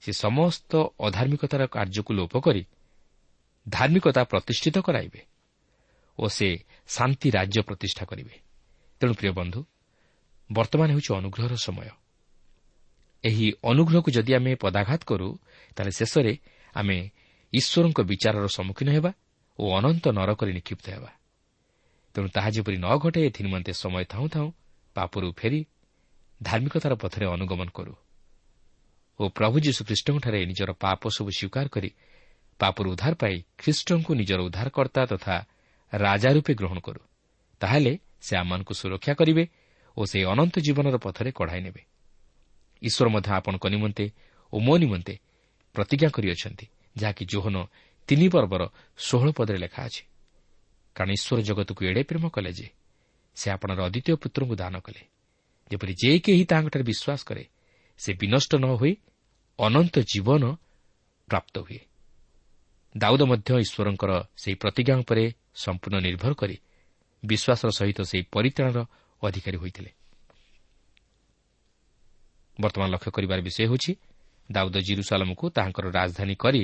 ସେ 0.02 0.12
ସମସ୍ତ 0.12 0.72
ଅଧାର୍ମିକତାର 1.00 1.62
କାର୍ଯ୍ୟକୁ 1.66 2.12
ଲୋପ 2.14 2.32
କରି 2.40 2.62
ଧାର୍ମିକତା 3.68 4.22
ପ୍ରତିଷ୍ଠିତ 4.24 4.76
କରାଇବେ। 4.78 5.20
ଓ 6.20 6.24
ସେ 6.28 6.48
ଶାନ୍ତି 6.88 7.28
ରାଜ୍ୟ 7.30 7.60
ପ୍ରତିଷ୍ଠା 7.62 8.04
କରିବେ। 8.10 8.34
ତେଣୁ 9.00 9.12
ପ୍ରିୟ 9.14 9.32
ବନ୍ଧୁ 9.32 9.60
ବର୍ତ୍ତମାନ 10.50 10.88
ହେଉଛି 10.94 11.10
ଅନୁଗ୍ରହର 11.18 11.54
ସମୟ। 11.66 11.88
ଏହି 13.24 13.46
ଅନୁଗ୍ରହକୁ 13.70 14.10
ଯଦି 14.16 14.32
ଆମେ 14.38 14.52
ପଦାଘାତ 14.64 15.00
କରୁ 15.10 15.28
ତାହେଲେ 15.76 15.92
ଶେଷରେ 16.00 16.32
ଆମେ 16.74 16.98
ଈଶ୍ୱରଙ୍କ 17.52 17.98
ବିଚାରର 18.10 18.46
ସମ୍ମୁଖୀନ 18.56 18.88
ହେବା 18.96 19.10
ଓ 19.58 19.62
ଅନନ୍ତ 19.78 20.04
ନରକରେ 20.18 20.52
ନିକ୍ଷିପ୍ତ 20.52 20.86
ହେବା। 20.94 21.10
ତେଣୁ 22.14 22.28
ତାହା 22.34 22.48
ଯେପରି 22.54 22.76
ନ 22.76 22.88
ଘଟେ 23.02 23.20
ଏଥି 23.28 23.40
ନିମନ୍ତେ 23.46 23.72
ସମୟ 23.82 24.04
ଥାଉଁ 24.12 24.26
ଥାଉଁ 24.34 24.48
ପାପରୁ 24.96 25.26
ଫେରି 25.32 25.60
ଧାର୍ମିକତାର 26.40 26.92
ପଥରେ 27.02 27.26
ଅନୁଗମନ 27.26 27.68
କରୁ 27.76 27.92
ଓ 29.20 29.22
ପ୍ରଭୁ 29.36 29.56
ଯୀଶୁଖ୍ରୀଷ୍ଟଙ୍କଠାରେ 29.66 30.38
ନିଜର 30.50 30.70
ପାପ 30.84 31.02
ସବୁ 31.16 31.30
ସ୍ୱୀକାର 31.38 31.66
କରି 31.74 31.90
ପାପରୁ 32.60 32.88
ଉଦ୍ଧାର 32.92 33.14
ପାଇ 33.22 33.34
ଖ୍ରୀଷ୍ଟଙ୍କୁ 33.58 34.10
ନିଜର 34.20 34.40
ଉଦ୍ଧାରକର୍ତ୍ତା 34.48 35.02
ତଥା 35.12 35.36
ରାଜା 35.92 36.30
ରୂପେ 36.32 36.52
ଗ୍ରହଣ 36.54 36.78
କରୁ 36.80 37.00
ତାହେଲେ 37.60 37.92
ସେ 38.20 38.32
ଆମମାନଙ୍କୁ 38.36 38.72
ସୁରକ୍ଷା 38.74 39.12
କରିବେ 39.14 39.44
ଓ 39.96 40.00
ସେହି 40.06 40.24
ଅନନ୍ତ 40.32 40.54
ଜୀବନର 40.66 40.96
ପଥରେ 40.98 41.30
କଢ଼ାଇ 41.32 41.60
ନେବେ 41.66 41.82
ଈଶ୍ୱର 42.82 43.06
ମଧ୍ୟ 43.08 43.30
ଆପଣଙ୍କ 43.38 43.64
ନିମନ୍ତେ 43.66 44.04
ଓ 44.52 44.56
ମୋ 44.60 44.74
ନିମନ୍ତେ 44.76 45.14
ପ୍ରତିଜ୍ଞା 45.74 46.08
କରିଅଛନ୍ତି 46.16 46.66
ଯାହାକି 46.96 47.24
ଜୋହନ 47.32 47.56
ତିନି 48.08 48.26
ପର୍ବର 48.34 48.62
ଷୋହଳ 48.98 49.28
ପଦରେ 49.38 49.58
ଲେଖା 49.58 49.80
ଅଛି 49.88 50.02
କାରଣ 50.96 51.10
ଈଶ୍ୱର 51.18 51.38
ଜଗତକୁ 51.48 51.80
ଏଡ଼େ 51.90 52.02
ପ୍ରେମ 52.10 52.24
କଲେ 52.34 52.50
ଯେ 52.52 52.68
ସେ 53.36 53.46
ଆପଣର 53.50 53.80
ଅଦ୍ୱିତୀୟ 53.88 54.14
ପୁତ୍ରଙ୍କୁ 54.22 54.54
ଦାନ 54.62 54.74
କଲେ 54.80 55.02
ଯେପରି 55.70 55.92
ଯେ 56.02 56.10
କେହି 56.24 56.44
ତାହାଙ୍କଠାରେ 56.50 56.84
ବିଶ୍ୱାସ 56.90 57.20
କରେ 57.28 57.44
ସେ 58.00 58.10
ବିନଷ୍ଟ 58.20 58.52
ନ 58.56 58.66
ହୋଇ 58.80 58.92
ଅନନ୍ତ 59.58 59.96
ଜୀବନ 60.12 60.42
ପ୍ରାପ୍ତ 61.28 61.54
ହୁଏ 61.60 61.80
ଦାଉଦ 62.96 63.22
ମଧ୍ୟ 63.22 63.50
ଈଶ୍ୱରଙ୍କର 63.60 64.12
ସେହି 64.36 64.54
ପ୍ରତିଜ୍ଞା 64.54 64.94
ଉପରେ 64.96 65.24
ସମ୍ପୂର୍ଣ୍ଣ 65.54 65.96
ନିର୍ଭର 66.00 66.32
କରି 66.34 66.56
ବିଶ୍ୱାସର 67.22 67.70
ସହିତ 67.70 67.98
ସେହି 68.02 68.24
ପରିତ୍ରାଣର 68.34 68.78
ଅଧିକାରୀ 69.22 69.56
ହୋଇଥିଲେ। 69.56 69.90
ବର୍ତ୍ତମାନ 72.60 72.88
ଲକ୍ଷ୍ୟ 72.90 73.10
କରିବାର 73.10 73.40
ବିଷୟ 73.40 73.60
ହେଉଛି 73.66 73.92
ଦାଉଦ 74.52 74.76
ଜିରୁସାଲମକୁ 74.78 75.44
ତାହାଙ୍କର 75.56 75.86
ରାଜଧାନୀ 75.90 76.34
କରି 76.34 76.62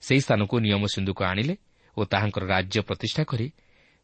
ସେହି 0.00 0.20
ସ୍ଥାନକୁ 0.20 0.54
ନିୟମ 0.60 0.82
ସିନ୍ଧୁକୁ 0.86 1.22
ଆଣିଲେ 1.24 1.54
ଓ 1.96 2.00
ତାହାଙ୍କର 2.04 2.44
ରାଜ୍ୟ 2.46 2.78
ପ୍ରତିଷ୍ଠା 2.82 3.22
କରି 3.24 3.46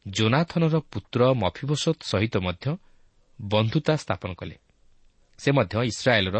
ଜୋନାଥନର 0.08 0.74
ପୁତ୍ର 0.92 1.20
ମଫିବସତ୍ 1.34 2.00
ସହିତ 2.02 2.34
ମଧ୍ୟ 2.36 2.66
ବନ୍ଧୁତା 3.42 3.94
ସ୍ଥାପନ 3.96 4.30
କଲେ। 4.34 4.56
ସେ 5.38 5.50
ମଧ୍ୟ 5.52 5.74
ଇସ୍ରାଏଲ୍ର 5.90 6.36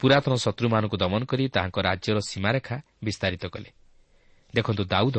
ପୁରାତନ 0.00 0.32
ଶତ୍ରୁମାନଙ୍କୁ 0.34 0.96
ଦମନ 0.96 1.22
କରି 1.24 1.44
ତାହାଙ୍କ 1.48 1.76
ରାଜ୍ୟର 1.88 2.18
ସୀମାରେଖା 2.30 2.76
ବିସ୍ତାରିତ 3.04 3.44
କଲେ। 3.46 3.70
ଦେଖନ୍ତୁ 4.54 4.82
ଦାଉଦ 4.92 5.18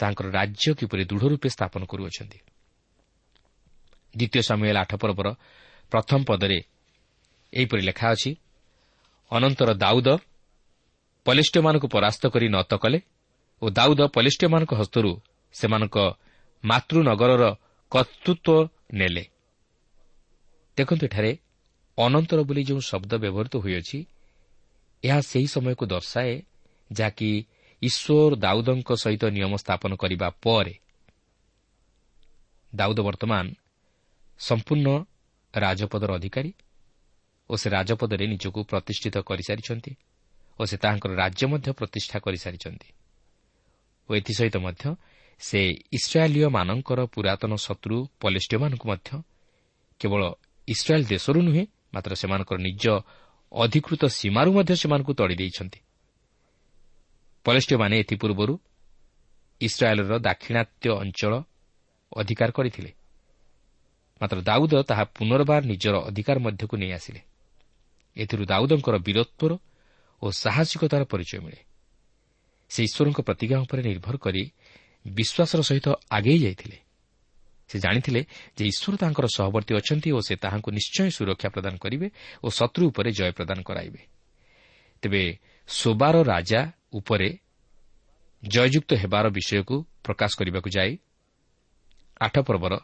ତାଙ୍କର 0.00 0.26
ରାଜ୍ୟ 0.30 0.70
କିପରି 0.78 1.02
ଦୃଢ଼ 1.10 1.24
ରୂପେ 1.32 1.48
ସ୍ଥାପନ 1.54 1.82
କରୁଅଛନ୍ତି। 1.90 2.38
ଦ୍ୱିତୀୟ 4.14 4.40
ସମୟ 4.48 4.68
ଆଠ 4.82 4.92
ପର୍ବର 5.02 5.28
ପ୍ରଥମ 5.92 6.20
ପଦରେ 6.28 6.58
ଏହିପରି 7.52 7.82
ଲେଖା 7.88 8.06
ଅଛି 8.14 8.30
ଅନନ୍ତର 9.30 9.70
ଦାଉଦ 9.84 10.08
ପଲିଷ୍ଟିୟମାନଙ୍କୁ 11.26 11.86
ପରାସ୍ତ 11.94 12.22
କରି 12.34 12.46
ନତ 12.48 12.72
କଲେ 12.82 12.98
ଓ 13.62 13.66
ଦାଉଦ 13.70 14.00
ପଲିଷ୍ଟିୟମାନଙ୍କ 14.16 14.72
ହସ୍ତରୁ 14.80 15.10
ସେମାନଙ୍କ 15.54 15.96
ମାତୃନଗରର 16.64 17.44
କର୍ତ୍ତୃତ୍ୱ 17.92 18.68
ନେଲେ। 18.98 19.24
ଦେଖନ୍ତୁ 20.76 21.04
ଏଠାରେ 21.08 21.32
ଅନନ୍ତର 21.98 22.38
ବୋଲି 22.48 22.62
ଯେଉଁ 22.68 22.80
ଶବ୍ଦ 22.90 23.12
ବ୍ୟବହୃତ 23.22 23.54
ହୋଇଅଛି 23.64 23.98
ଏହା 25.04 25.20
ସେହି 25.30 25.48
ସମୟକୁ 25.54 25.84
ଦର୍ଶାଏ 25.92 26.32
ଯାହାକି 26.90 27.30
ଈଶ୍ୱର 27.82 28.32
ଦାଉଦଙ୍କ 28.36 28.90
ସହିତ 28.94 29.22
ନିୟମ 29.36 29.52
ସ୍ଥାପନ 29.56 29.90
କରିବା 29.96 30.28
ପରେ 30.42 30.74
ଦାଉଦ 32.72 32.98
ବର୍ତ୍ତମାନ 33.00 33.46
ସମ୍ପୂର୍ଣ୍ଣ 34.40 34.88
ରାଜପଦର 35.54 36.10
ଅଧିକାରୀ 36.14 36.52
ଓ 37.50 37.54
ସେ 37.56 37.68
ରାଜପଦରେ 37.70 38.24
ନିଜକୁ 38.26 38.60
ପ୍ରତିଷ୍ଠିତ 38.64 39.16
କରିସାରିଛନ୍ତି 39.18 39.92
ଓ 40.58 40.62
ସେ 40.66 40.76
ତାହାଙ୍କର 40.76 41.12
ରାଜ୍ୟ 41.14 41.44
ମଧ୍ୟ 41.46 41.68
ପ୍ରତିଷ୍ଠା 41.72 42.18
କରିସାରିଛନ୍ତି। 42.18 42.88
ଓ 44.08 44.10
ଏଥିସହିତ 44.14 44.56
ମଧ୍ୟ 44.58 44.84
ସେ 45.40 45.60
ଇସ୍ରାଏଲୀୟମାନଙ୍କର 45.92 47.00
ପୁରାତନ 47.14 47.52
ଶତ୍ରୁ 47.56 47.96
ପଲିଷ୍ଟିୟମାନଙ୍କୁ 48.20 48.86
ମଧ୍ୟ 48.88 49.10
କେବଳ 50.00 50.22
ଇସ୍ରାଏଲ୍ 50.68 51.06
ଦେଶରୁ 51.06 51.38
ନୁହେଁ 51.42 51.64
ମାତ୍ର 51.94 52.12
ସେମାନଙ୍କର 52.14 52.58
ନିଜ 52.58 52.84
ଅଧିକୃତ 53.52 54.02
ସୀମାରୁ 54.18 54.50
ମଧ୍ୟ 54.52 54.72
ସେମାନଙ୍କୁ 54.82 55.12
ତଡ଼ି 55.14 55.34
ଦେଇଛନ୍ତି 55.34 55.80
ପଲିଷ୍ଟିୟମାନେ 57.48 57.94
ଏଥିପୂର୍ବରୁ 57.98 58.54
ଇସ୍ରାଏଲ୍ର 59.60 60.18
ଦାକ୍ଷିଣାତ୍ୟ 60.18 60.88
ଅଞ୍ଚଳ 61.02 61.32
ଅଧିକାର 62.16 62.50
କରିଥିଲେ। 62.50 62.90
ମାତ୍ର 64.20 64.38
ଦାଉଦ 64.40 64.74
ତାହା 64.82 65.04
ପୁନର୍ବାର 65.16 65.62
ନିଜର 65.64 65.96
ଅଧିକାର 66.08 66.36
ମଧ୍ୟକୁ 66.38 66.74
ନେଇ 66.76 66.92
ଆସିଲେ। 66.92 67.20
ଏଥିରୁ 68.16 68.44
ଦାଉଦଙ୍କର 68.44 68.96
ବୀରତ୍ୱର 68.98 69.52
ଓ 70.22 70.26
ସାହସିକତାର 70.30 71.02
ପରିଚୟ 71.04 71.40
ମିଳେ। 71.40 71.60
ସେ 72.70 72.80
ଈଶ୍ୱରଙ୍କ 72.84 73.20
ପ୍ରତିଜ୍ଞା 73.20 73.58
ଉପରେ 73.58 73.82
ନିର୍ଭର 73.82 74.16
କରି 74.16 74.42
ବିଶ୍ୱାସର 75.06 75.60
ସହିତ 75.62 75.86
ଆଗେଇ 76.10 76.38
ଯାଇଥିଲେ। 76.38 76.78
ସେ 77.68 77.78
ଜାଣିଥିଲେ 77.78 78.20
ଯେ 78.56 78.64
ଈଶ୍ୱର 78.66 78.96
ତାଙ୍କର 78.96 79.26
ସହବର୍ତ୍ତୀ 79.36 79.72
ଅଛନ୍ତି 79.80 80.08
ଓ 80.12 80.20
ସେ 80.20 80.34
ତାହାଙ୍କୁ 80.36 80.70
ନିଶ୍ଚୟ 80.70 81.10
ସୁରକ୍ଷା 81.10 81.48
ପ୍ରଦାନ 81.48 81.74
କରିବେ 81.76 82.06
ଓ 82.44 82.48
ଶତ୍ରୁ 82.50 82.84
ଉପରେ 82.88 83.10
ଜୟ 83.12 83.32
ପ୍ରଦାନ 83.32 83.58
କରାଇବେ। 83.62 84.00
ତେବେ 85.02 85.22
ସୋବାର 85.68 86.16
ରାଜା 86.22 86.60
ଉପରେ 86.92 87.38
ଜୟଯୁକ୍ତ 88.44 88.92
ହେବାର 88.94 89.28
ବିଷୟକୁ 89.28 89.86
ପ୍ରକାଶ 90.04 90.30
କରିବାକୁ 90.38 90.68
ଯାଇ 90.70 90.98
ଆଠ 92.20 92.38
ପର୍ବର 92.38 92.80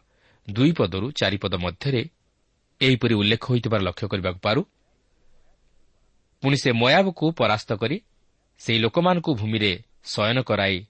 ଦୁଇ 0.51 0.73
ପଦରୁ 0.73 1.11
ଚାରିପଦ 1.11 1.55
ମଧ୍ୟରେ 1.55 2.09
ଏହିପରି 2.81 3.15
ଉଲ୍ଲେଖ 3.15 3.43
ହୋଇଥିବାର 3.45 3.81
ଲକ୍ଷ୍ୟ 3.81 4.09
କରିବାକୁ 4.09 4.39
ପାରୁ। 4.39 4.63
ପୁଣି 6.43 6.57
ସେ 6.57 6.73
ମୟାବକୁ 6.73 7.33
ପରାସ୍ତ 7.33 7.73
କରି 7.73 8.01
ସେହି 8.59 8.79
ଲୋକମାନଙ୍କୁ 8.79 9.35
ଭୂମିରେ 9.35 9.83
ଶୟନ 10.05 10.39
କରାଇ 10.43 10.87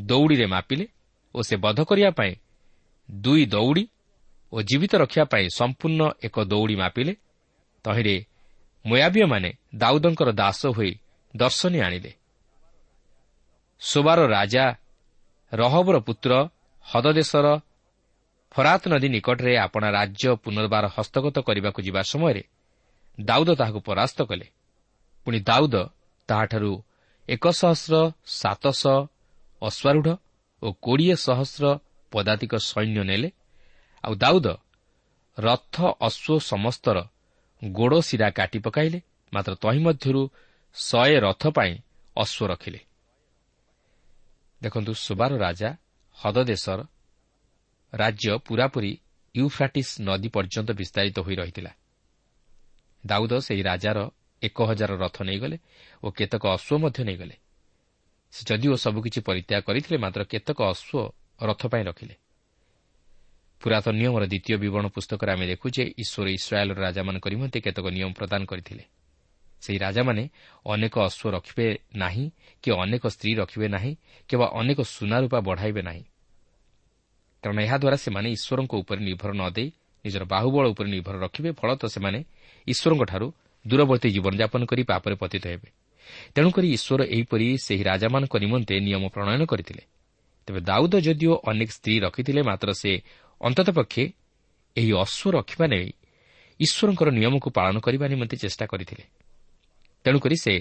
ଦୌଡ଼ିରେ 0.00 0.46
ମାପିଲେ 0.46 0.86
ଓ 1.34 1.42
ସେ 1.42 1.56
ବଧ 1.56 1.80
କରିବା 1.84 2.10
ପାଇଁ 2.10 2.34
ଦୁଇ 3.10 3.46
ଦୌଡ଼ି 3.46 3.88
ଓ 4.52 4.62
ଜୀବିତ 4.62 4.94
ରଖିବା 4.94 5.24
ପାଇଁ 5.24 5.46
ସମ୍ପୂର୍ଣ୍ଣ 5.48 6.10
ଏକ 6.22 6.44
ଦୌଡ଼ି 6.44 6.76
ମାପିଲେ। 6.76 7.16
ତହିଁରେ 7.84 8.16
ମୟାବୀୟମାନେ 8.86 9.50
ଦାଉଦଙ୍କର 9.74 10.30
ଦାସ 10.32 10.66
ହୋଇ 10.66 10.92
ଦର୍ଶନୀ 11.36 11.78
ଆଣିଲେ। 11.80 12.19
ସୋବାର 13.82 14.20
ରାଜା 14.26 14.64
ରହବର 15.52 15.96
ପୁତ୍ର 15.98 16.32
ହଦଦେଶର 16.86 17.46
ଫରାତ 18.54 18.82
ନଦୀ 18.88 19.08
ନିକଟରେ 19.08 19.52
ଆପଣା 19.56 19.88
ରାଜ୍ୟ 19.90 20.36
ପୁନର୍ବାର 20.44 20.84
ହସ୍ତଗତ 20.96 21.36
କରିବାକୁ 21.40 21.80
ଯିବା 21.82 22.02
ସମୟରେ 22.02 22.42
ଦାଉଦ 23.20 23.50
ତାହାକୁ 23.54 23.80
ପରାସ୍ତ 23.80 24.18
କଲେ। 24.22 24.46
ପୁଣି 25.26 25.38
ଦାଉଦ 25.40 25.74
ତାହାଠାରୁ 26.28 26.72
ଏକ 27.28 27.44
ସହସ୍ର 27.60 27.94
ସାତଶହ 28.40 28.98
ଅଶ୍ୱାରୂଢ଼ 29.62 30.16
ଓ 30.62 30.66
କୋଡ଼ିଏ 30.82 31.16
ସହସ୍ର 31.26 31.64
ପଦାତିକ 32.12 32.52
ସୈନ୍ୟ 32.70 33.02
ନେଲେ। 33.04 33.28
ଆଉ 34.04 34.14
ଦାଉଦ 34.14 34.46
ରଥ 35.38 35.76
ଅଶ୍ୱ 36.00 36.40
ସମସ୍ତର 36.50 36.98
ଗୋଡ଼ 37.64 37.94
ଶିରା 38.00 38.28
କାଟି 38.30 38.58
ପକାଇଲେ। 38.58 38.98
ମାତ୍ର 39.32 39.52
ତହିଁ 39.54 39.80
ମଧ୍ୟରୁ 39.86 40.22
ଶହେ 40.74 41.16
ରଥ 41.20 41.42
ପାଇଁ 41.56 41.72
ଅଶ୍ୱ 42.16 42.48
ରଖିଲେ। 42.48 42.80
ଦେଖନ୍ତୁ 44.62 44.92
ସୁବାର 44.94 45.32
ରାଜା 45.36 45.70
ହଦଦେଶର 46.18 46.80
ରାଜ୍ୟ 47.92 48.38
ପୂରାପୂରି 48.38 48.92
ୟୁଫ୍ରାଟିସ୍ 49.34 49.92
ନଦୀ 50.00 50.28
ପର୍ଯ୍ୟନ୍ତ 50.28 50.70
ବିସ୍ତାରିତ 50.70 51.18
ହୋଇ 51.20 51.36
ରହିଥିଲା। 51.36 51.72
ଦାଉଦ 53.06 53.32
ସେହି 53.38 53.62
ରାଜାର 53.62 53.98
ଏକ 54.42 54.58
ହଜାର 54.62 54.92
ରଥ 54.96 55.16
ନେଇଗଲେ 55.22 55.56
ଓ 56.02 56.06
କେତେକ 56.10 56.44
ଅଶ୍ୱ 56.56 56.78
ମଧ୍ୟ 56.78 57.00
ନେଇଗଲେ। 57.04 57.36
ସେ 58.32 58.42
ଯଦିଓ 58.48 58.74
ସବୁକିଛି 58.76 59.20
ପରିତ୍ୟାଗ 59.20 59.60
କରିଥିଲେ 59.60 59.98
ମାତ୍ର 59.98 60.20
କେତେକ 60.24 60.58
ଅଶ୍ୱ 60.72 61.10
ରଥ 61.48 61.62
ପାଇଁ 61.66 61.84
ରଖିଲେ। 61.84 62.14
ପୁରାତନ 63.60 63.94
ନିୟମର 64.00 64.24
ଦ୍ୱିତୀୟ 64.26 64.56
ବିବରଣ 64.56 64.86
ପୁସ୍ତକରେ 64.88 65.30
ଆମେ 65.32 65.46
ଦେଖୁ 65.46 65.66
ଯେ 65.76 65.84
ଈଶ୍ୱର 66.02 66.28
ଇସ୍ରାଏଲ୍ର 66.38 66.76
ରାଜାମାନଙ୍କ 66.80 67.26
ନିମନ୍ତେ 67.28 67.58
କେତେକ 67.60 67.86
ନିୟମ 67.96 68.10
ପ୍ରଦାନ 68.12 68.42
କରିଥିଲେ। 68.44 68.84
ସେହି 69.60 69.78
ରାଜାମାନେ 69.78 70.22
ଅନେକ 70.66 70.94
ଅଶ୍ୱ 70.98 71.32
ରଖିବେ 71.32 71.66
ନାହିଁ 71.94 72.24
କି 72.62 72.68
ଅନେକ 72.72 73.04
ସ୍ତ୍ରୀ 73.06 73.32
ରଖିବେ 73.34 73.66
ନାହିଁ 73.68 73.92
କିମ୍ବା 74.28 74.46
ଅନେକ 74.60 74.78
ସୁନାରୂପା 74.94 75.38
ବଢ଼ାଇବେ 75.40 75.82
ନାହିଁ। 75.82 76.04
କାରଣ 77.42 77.58
ଏହାଦ୍ୱାରା 77.60 77.96
ସେମାନେ 77.96 78.28
ଈଶ୍ୱରଙ୍କ 78.36 78.72
ଉପରେ 78.74 79.00
ନିର୍ଭର 79.00 79.30
ନ 79.32 79.42
ଦେଇ 79.50 79.68
ନିଜର 80.04 80.24
ବାହୁବଳ 80.24 80.64
ଉପରେ 80.72 80.88
ନିର୍ଭର 80.90 81.14
ରଖିବେ 81.18 81.50
ଫଳତଃ 81.52 81.88
ସେମାନେ 81.88 82.20
ଈଶ୍ୱରଙ୍କଠାରୁ 82.66 83.26
ଦୂରବର୍ତ୍ତୀ 83.64 84.08
ଜୀବନଯାପନ 84.10 84.60
କରି 84.64 84.82
ପାପରେ 84.82 85.14
ପତିତ 85.14 85.44
ହେବେ। 85.46 85.68
ତେଣୁକରି 86.34 86.68
ଈଶ୍ୱର 86.76 87.00
ଏହିପରି 87.14 87.46
ସେହି 87.58 87.82
ରାଜାମାନଙ୍କ 87.82 88.34
ନିମନ୍ତେ 88.36 88.74
ନିୟମ 88.80 89.04
ପ୍ରଣୟନ 89.14 89.42
କରିଥିଲେ। 89.46 89.82
ତେବେ 90.46 90.60
ଦାଉଦ 90.60 90.94
ଯଦିଓ 91.06 91.34
ଅନେକ 91.50 91.70
ସ୍ତ୍ରୀ 91.70 91.94
ରଖିଥିଲେ 92.00 92.40
ମାତ୍ର 92.42 92.68
ସେ 92.72 92.92
ଅନ୍ତତଃପକ୍ଷେ 93.40 94.04
ଏହି 94.76 94.92
ଅଶ୍ୱ 95.04 95.32
ରଖିବା 95.36 95.66
ନେଇ 95.66 95.88
ଈଶ୍ୱରଙ୍କର 96.60 97.08
ନିୟମକୁ 97.10 97.48
ପାଳନ 97.50 97.76
କରିବା 97.80 98.06
ନିମନ୍ତେ 98.08 98.36
ଚେଷ୍ଟା 98.36 98.64
କରିଥିଲେ। 98.66 99.04
ତେଣୁକରି 100.04 100.36
ସେ 100.36 100.54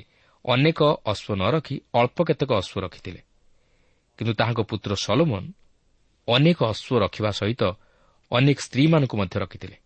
ଅନେକ 0.45 0.79
ଅଶ୍ୱ 1.05 1.35
ନ 1.35 1.41
ରଖି 1.55 1.75
ଅଳ୍ପ 1.93 2.17
କେତେକ 2.23 2.51
ଅଶ୍ୱ 2.61 2.81
ରଖିଥିଲେ। 2.81 3.21
କିନ୍ତୁ 4.19 4.33
ତାହାଙ୍କ 4.33 4.61
ପୁତ୍ର 4.61 4.91
ସଲୋମନ 4.95 5.43
ଅନେକ 6.27 6.59
ଅଶ୍ୱ 6.63 6.99
ରଖିବା 6.99 7.31
ସହିତ 7.31 7.63
ଅନେକ 8.31 8.57
ସ୍ତ୍ରୀମାନଙ୍କୁ 8.59 9.15
ମଧ୍ୟ 9.17 9.35
ରଖିଥିଲେ। 9.39 9.77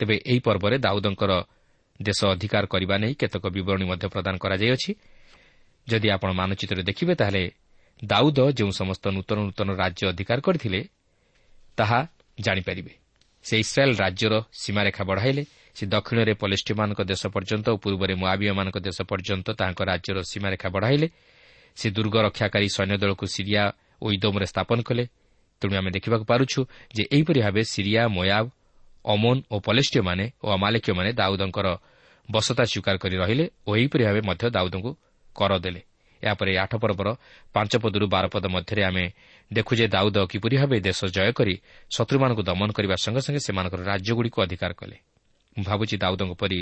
ତେବେ 0.00 0.14
ଏହି 0.26 0.40
ପର୍ବରେ 0.40 0.76
ଦାଉଦଙ୍କର 0.78 1.32
ଦେଶ 2.02 2.20
ଅଧିକାର 2.24 2.64
କରିବା 2.66 2.96
ନେଇ 2.98 3.14
କେତେକ 3.14 3.44
ବିବରଣୀ 3.46 3.84
ମଧ୍ୟ 3.84 4.06
ପ୍ରଦାନ 4.08 4.34
କରାଯାଇଅଛି। 4.36 4.90
ଯଦି 5.86 6.08
ଆପଣ 6.10 6.30
ମାନଚିତ୍ରରେ 6.32 6.82
ଦେଖିବେ 6.82 7.14
ତାହେଲେ 7.14 7.44
ଦାଉଦ 8.04 8.38
ଯେଉଁ 8.50 8.70
ସମସ୍ତ 8.70 9.04
ନୂତନ 9.08 9.38
ନୂତନ 9.48 9.68
ରାଜ୍ୟ 9.82 10.02
ଅଧିକାର 10.08 10.38
କରିଥିଲେ 10.40 10.80
ତାହା 11.78 12.00
ଜାଣିପାରିବେ। 12.40 12.92
ସେ 13.44 13.54
ଇସ୍ରାଏଲ୍ 13.58 13.94
ରାଜ୍ୟର 13.96 14.34
ସୀମାରେଖା 14.52 15.02
ବଢ଼ାଇଲେ 15.04 15.42
ସେ 15.76 15.84
ଦକ୍ଷିଣରେ 15.86 16.32
ପଲିଷ୍ଟିମାନଙ୍କ 16.42 17.00
ଦେଶ 17.10 17.22
ପର୍ଯ୍ୟନ୍ତ 17.34 17.66
ଓ 17.74 17.76
ପୂର୍ବରେ 17.82 18.14
ମୁଆବିୟମାନଙ୍କ 18.22 18.76
ଦେଶ 18.86 18.98
ପର୍ଯ୍ୟନ୍ତ 19.10 19.46
ତାହାଙ୍କ 19.58 19.80
ରାଜ୍ୟର 19.90 20.18
ସୀମାରେଖା 20.30 20.68
ବଢ଼ାଇଲେ। 20.74 21.06
ସେ 21.76 21.86
ଦୁର୍ଗ 21.96 22.14
ରକ୍ଷାକାରୀ 22.26 22.68
ସୈନ୍ୟଦଳକୁ 22.76 23.24
ସିରିଆ 23.34 23.62
ଓ 24.02 24.06
ଇଦୋମରେ 24.16 24.46
ସ୍ଥାପନ 24.52 24.78
କଲେ। 24.88 25.04
ତେଣୁ 25.62 25.74
ଆମେ 25.80 25.90
ଦେଖିବାକୁ 25.96 26.24
ପାରୁଛୁ 26.32 26.60
ଯେ 26.96 27.02
ଏହିପରି 27.14 27.40
ଭାବେ 27.44 27.62
ସିରିଆ 27.72 28.02
ମୟାବ 28.16 28.46
ଅମୋନ୍ 29.04 29.40
ଓ 29.52 29.56
ପଲେଷ୍ଟିୟମାନେ 29.66 30.24
ଓ 30.44 30.46
ଅମାଲେକୀୟମାନେ 30.56 31.10
ଦାଉଦଙ୍କର 31.20 31.66
ବସତା 32.28 32.64
ସ୍ୱୀକାର 32.64 32.96
କରି 33.02 33.16
ରହିଲେ 33.22 33.44
ଓ 33.68 33.70
ଏହିପରି 33.76 34.02
ଭାବେ 34.08 34.20
ମଧ୍ୟ 34.28 34.44
ଦାଉଦଙ୍କୁ 34.56 34.90
କର 35.36 35.52
ଦେଲେ। 35.64 35.80
ଏହାପରେ 36.22 36.52
ଆଠ 36.56 36.72
ପର୍ବର 36.82 37.08
ପାଞ୍ଚ 37.54 37.72
ପଦରୁ 37.84 38.06
ବାର 38.14 38.24
ପଦ 38.32 38.44
ମଧ୍ୟରେ 38.54 38.82
ଆମେ 38.88 39.04
ଦେଖୁ 39.50 39.72
ଯେ 39.78 39.86
ଦାଉଦ 39.94 40.16
କିପରି 40.32 40.56
ଭାବେ 40.60 40.76
ଦେଶ 40.80 41.00
ଜୟ 41.16 41.30
କରି 41.38 41.54
ଶତ୍ରୁମାନଙ୍କୁ 41.90 42.42
ଦମନ 42.48 42.68
କରିବା 42.72 42.96
ସଙ୍ଗେ 43.04 43.20
ସଙ୍ଗେ 43.26 43.40
ସେମାନଙ୍କର 43.46 43.80
ରାଜ୍ୟଗୁଡ଼ିକୁ 43.90 44.38
ଅଧିକାର 44.46 44.72
କଲେ। 44.80 44.96
ମୁଁ 45.56 45.64
ଭାବୁଛି 45.64 45.96
ଦାଉଦଙ୍କ 45.96 46.32
ପରି 46.34 46.58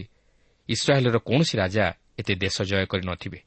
ଇସ୍ରାଏଲ୍ର 0.68 1.18
କୌଣସି 1.28 1.54
ରାଜା 1.58 1.84
ଏତେ 2.20 2.32
ଦେଶ 2.34 2.56
ଜୟ 2.70 2.84
କରିନଥିବେ 2.92 3.38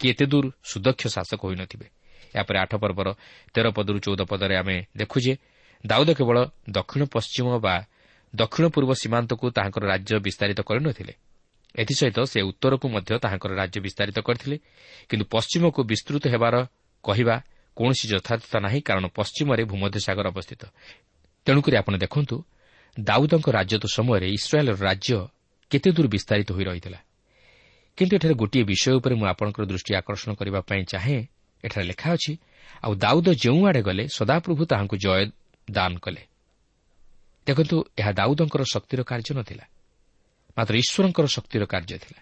କି 0.00 0.04
ଏତେ 0.12 0.24
ଦୂର 0.26 0.44
ସୁଦକ୍ଷ 0.70 1.02
ଶାସକ 1.14 1.40
ହୋଇନଥିବେ 1.44 1.86
ଏହାପରେ 2.34 2.56
ଆଠ 2.58 2.72
ପର୍ବର 2.82 3.08
ତେର 3.54 3.66
ପଦରୁ 3.76 3.98
ଚଉଦ 4.04 4.20
ପଦରେ 4.30 4.54
ଆମେ 4.56 4.76
ଦେଖୁ 4.96 5.18
ଯେ 5.24 5.32
ଦାଉଦ 5.84 6.10
କେବଳ 6.18 6.38
ଦକ୍ଷିଣ 6.70 7.02
ପଶ୍ଚିମ 7.14 7.46
ବା 7.64 7.74
ଦକ୍ଷିଣ 8.34 8.64
ପୂର୍ବ 8.74 8.90
ସୀମାନ୍ତକୁ 9.02 9.44
ତାହାଙ୍କର 9.56 9.84
ରାଜ୍ୟ 9.92 10.12
ବିସ୍ତାରିତ 10.26 10.60
କରିନଥିଲେ 10.68 11.14
ଏଥିସହିତ 11.74 12.18
ସେ 12.24 12.40
ଉତ୍ତରକୁ 12.42 12.86
ମଧ୍ୟ 12.88 13.10
ତାହାଙ୍କର 13.24 13.52
ରାଜ୍ୟ 13.54 13.78
ବିସ୍ତାରିତ 13.84 14.18
କରିଥିଲେ। 14.18 14.56
କିନ୍ତୁ 15.08 15.24
ପଶ୍ଚିମକୁ 15.34 15.80
ବିସ୍ତୃତ 15.90 16.24
ହେବାର 16.32 16.54
କହିବା 17.04 17.36
କୌଣସି 17.76 18.04
ଯଥାର୍ଥତା 18.12 18.58
ନାହିଁ 18.66 18.80
କାରଣ 18.88 19.04
ପଶ୍ଚିମରେ 19.18 19.62
ଭୂମଧ୍ୟସାଗର 19.70 20.26
ଅବସ୍ଥିତ। 20.32 20.62
ତେଣୁକରି 21.46 21.74
ଆପଣ 21.80 21.94
ଦେଖନ୍ତୁ 22.04 22.36
ଦାଉଦଙ୍କ 22.98 23.46
ରାଜତ୍ୱ 23.48 23.94
ସମୟରେ 23.96 24.26
ଇସ୍ରାଏଲ୍ର 24.38 24.74
ରାଜ୍ୟ 24.88 25.16
କେତେ 25.70 25.88
ଦୂର 25.96 26.06
ବିସ୍ତାରିତ 26.14 26.48
ହୋଇ 26.56 26.64
ରହିଥିଲା? 26.68 27.00
କିନ୍ତୁ 27.98 28.12
ଏଠାରେ 28.16 28.34
ଗୋଟିଏ 28.34 28.64
ବିଷୟ 28.70 28.90
ଉପରେ 28.98 29.14
ମୁଁ 29.20 29.26
ଆପଣଙ୍କର 29.32 29.64
ଦୃଷ୍ଟି 29.70 29.92
ଆକର୍ଷଣ 30.00 30.30
କରିବା 30.38 30.60
ପାଇଁ 30.68 30.82
ଚାହେଁ 30.92 31.20
ଏଠାରେ 31.64 31.84
ଲେଖା 31.90 32.08
ଅଛି 32.16 32.32
ଆଉ 32.84 32.92
ଦାଉଦ 33.04 33.28
ଯେଉଁଆଡ଼େ 33.42 33.82
ଗଲେ 33.88 34.04
ସଦାପ୍ରଭୁ 34.18 34.62
ତାହାଙ୍କୁ 34.70 34.96
ଜୟ 35.04 35.22
ଦାନ 35.68 35.92
କଲେ। 36.04 36.22
ଦେଖନ୍ତୁ 37.46 37.76
ଏହା 38.00 38.12
ଦାଉଦଙ୍କର 38.12 38.62
ଶକ୍ତିର 38.74 39.00
କାର୍ଯ୍ୟ 39.10 39.32
ନ 39.36 39.40
ଥିଲା 39.48 39.64
ମାତ୍ର 40.56 40.74
ଈଶ୍ୱରଙ୍କର 40.82 41.26
ଶକ୍ତିର 41.36 41.62
କାର୍ଯ୍ୟ 41.72 41.96
ଥିଲା। 42.04 42.20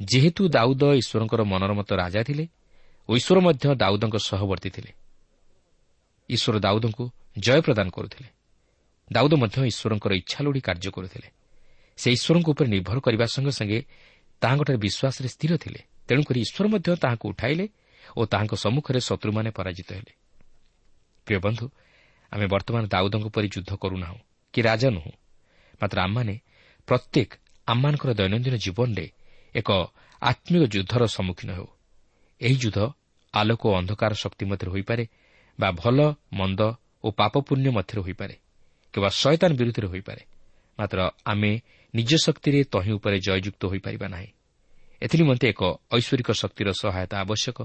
ଯେହେତୁ 0.00 0.42
ଦାଉଦ 0.56 0.82
ଈଶ୍ୱରଙ୍କର 1.00 1.40
ମନୋରମତ 1.52 1.90
ରାଜା 2.02 2.20
ଥିଲେ 2.28 2.44
ଓ 3.08 3.10
ଈଶ୍ୱର 3.20 3.38
ମଧ୍ୟ 3.46 3.64
ଦାଉଦଙ୍କ 3.82 4.16
ସହବର୍ତ୍ତୀ 4.30 4.70
ଥିଲେ 4.76 4.90
ଈଶ୍ୱର 6.28 6.54
ଦାଉଦଙ୍କୁ 6.66 7.04
ଜୟ 7.38 7.60
ପ୍ରଦାନ 7.66 7.86
କରୁଥିଲେ। 7.96 8.28
ଦାଉଦ 9.10 9.32
ମଧ୍ୟ 9.34 9.56
ଈଶ୍ୱରଙ୍କର 9.66 10.12
ଇଚ୍ଛା 10.12 10.38
ଲୋଡ଼ି 10.44 10.60
କାର୍ଯ୍ୟ 10.60 10.90
କରୁଥିଲେ। 10.90 11.28
ସେ 11.98 12.08
ଈଶ୍ୱରଙ୍କ 12.16 12.48
ଉପରେ 12.48 12.68
ନିର୍ଭର 12.68 12.98
କରିବା 13.00 13.26
ସଙ୍ଗେ 13.26 13.52
ସଙ୍ଗେ 13.52 13.78
ତାହାଙ୍କଠାରେ 14.42 14.78
ବିଶ୍ୱାସରେ 14.78 15.28
ସ୍ଥିର 15.28 15.52
ଥିଲେ। 15.56 15.80
ତେଣୁକରି 16.08 16.38
ଈଶ୍ୱର 16.40 16.64
ମଧ୍ୟ 16.68 16.88
ତାହାଙ୍କୁ 16.96 17.26
ଉଠାଇଲେ 17.28 17.66
ଓ 18.16 18.20
ତାହାଙ୍କ 18.26 18.54
ସମ୍ମୁଖରେ 18.54 19.00
ଶତ୍ରୁମାନେ 19.00 19.50
ପରାଜିତ 19.50 19.88
ହେଲେ। 19.92 20.12
ପ୍ରିୟ 21.26 21.38
ବନ୍ଧୁ 21.38 21.66
ଆମେ 22.32 22.46
ବର୍ତ୍ତମାନ 22.46 22.82
ଦାଉଦଙ୍କ 22.86 23.26
ପରି 23.28 23.48
ଯୁଦ୍ଧ 23.54 23.70
କରୁନାହୁଁ 23.76 24.18
କି 24.54 24.60
ରାଜା 24.62 24.88
ନୁହଁ। 24.90 25.12
ମାତ୍ର 25.80 25.98
ଆମମାନେ 26.00 26.34
ପ୍ରତ୍ୟେକ 26.88 27.30
ଆମମାନଙ୍କର 27.66 28.10
ଦୈନନ୍ଦିନ 28.14 28.54
ଜୀବନରେ 28.56 29.06
ଏକ 29.54 29.68
ଆତ୍ମୀୟ 30.22 30.66
ଯୁଦ୍ଧର 30.74 31.02
ସମ୍ମୁଖୀନ 31.06 31.50
ହେଉ। 31.52 31.68
ଏହି 32.40 32.56
ଯୁଦ୍ଧ 32.56 32.78
ଆଲୋକ 33.34 33.62
ଓ 33.66 33.72
ଅନ୍ଧକାର 33.72 34.12
ଶକ୍ତି 34.14 34.44
ମଧ୍ୟରେ 34.46 34.70
ହୋଇପାରେ 34.70 35.04
ବା 35.60 35.68
ଭଲ 35.72 35.98
ମନ୍ଦ 36.32 36.60
ଓ 37.04 37.08
ପାପ 37.10 37.34
ପୁଣ୍ୟ 37.40 37.70
ମଧ୍ୟରେ 37.70 38.00
ହୋଇପାରେ। 38.00 38.34
କିମ୍ବା 38.92 39.08
ଶୟତାନ 39.08 39.52
ବିରୁଦ୍ଧରେ 39.52 39.86
ହୋଇପାରେ। 39.86 40.22
ମାତ୍ର 40.78 41.10
ଆମେ 41.24 41.60
ନିଜ 41.94 42.10
ଶକ୍ତିରେ 42.16 42.64
ତହିଁ 42.64 42.92
ଉପରେ 42.92 43.18
ଜୟଯୁକ୍ତ 43.18 43.62
ହୋଇପାରିବା 43.66 44.08
ନାହିଁ। 44.08 44.26
ଏଥିନିମନ୍ତେ 45.02 45.48
ଏକ 45.48 45.62
ଐଶ୍ୱରିକ 45.92 46.30
ଶକ୍ତିର 46.32 46.68
ସହାୟତା 46.72 47.16
ଆବଶ୍ୟକ। 47.20 47.58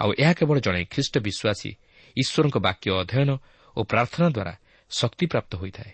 ଆଉ 0.00 0.10
ଏହା 0.18 0.32
କେବଳ 0.32 0.56
ଜଣେ 0.60 0.84
ଖ୍ରୀଷ୍ଟ 0.84 1.14
ବିଶ୍ୱାସୀ 1.18 1.70
ଈଶ୍ୱରଙ୍କ 2.16 2.56
ବାକ୍ୟ 2.58 2.86
ଅଧ୍ୟୟନ 2.90 3.30
ଓ 3.76 3.80
ପ୍ରାର୍ଥନା 3.84 4.28
ଦ୍ୱାରା 4.30 4.54
ଶକ୍ତିପ୍ରାପ୍ତ 4.90 5.52
ହୋଇଥାଏ। 5.56 5.92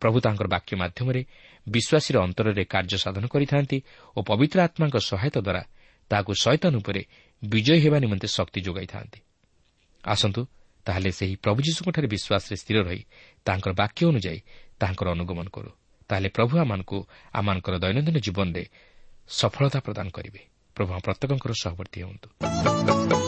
ପ୍ରଭୁ 0.00 0.20
ତାଙ୍କର 0.20 0.46
ବାକ୍ୟ 0.46 0.76
ମାଧ୍ୟମରେ 0.76 1.22
ବିଶ୍ୱାସୀର 1.68 2.16
ଅନ୍ତରରେ 2.22 2.64
କାର୍ଯ୍ୟ 2.64 2.98
ସାଧନ 2.98 3.24
କରିଥାନ୍ତି 3.26 3.78
ଓ 4.16 4.18
ପବିତ୍ର 4.22 4.58
ଆତ୍ମାଙ୍କ 4.62 4.96
ସହାୟତା 5.10 5.40
ଦ୍ୱାରା 5.40 5.62
ତାହାକୁ 6.10 6.32
ଶୈତାନ 6.42 6.74
ଉପରେ 6.76 7.02
ବିଜୟୀ 7.44 7.80
ହେବା 7.80 7.98
ନିମନ୍ତେ 7.98 8.28
ଶକ୍ତି 8.28 8.60
ଯୋଗାଇଥାନ୍ତି। 8.60 9.20
ଆସନ୍ତୁ 10.04 10.40
ତାହେଲେ 10.88 11.10
ସେହି 11.12 11.34
ପ୍ରଭୁ 11.44 11.58
ଯୀଶୁଙ୍କଠାରେ 11.60 12.08
ବିଶ୍ୱାସରେ 12.08 12.56
ସ୍ଥିର 12.56 12.78
ରହି 12.88 13.02
ତାଙ୍କର 13.44 13.72
ବାକ୍ୟ 13.72 14.00
ଅନୁଯାୟୀ 14.08 14.40
ତାହାଙ୍କର 14.80 15.06
ଅନୁଗମନ 15.12 15.46
କରୁ। 15.52 15.70
ତାହେଲେ 16.08 16.28
ପ୍ରଭୁ 16.28 16.54
ଆମମାନଙ୍କୁ 16.64 16.98
ଆମମାନଙ୍କର 17.32 17.74
ଦୈନନ୍ଦିନ 17.84 18.16
ଜୀବନରେ 18.26 18.64
ସଫଳତା 19.28 19.78
ପ୍ରଦାନ 19.84 20.06
କରିବେ। 20.08 20.40
ପ୍ରଭୁ 20.76 20.90
ପ୍ରତ୍ୟେକଙ୍କର 21.04 21.52
ସହବର୍ତ୍ତୀ 21.62 21.98
ହୁଅନ୍ତୁ। 22.02 23.27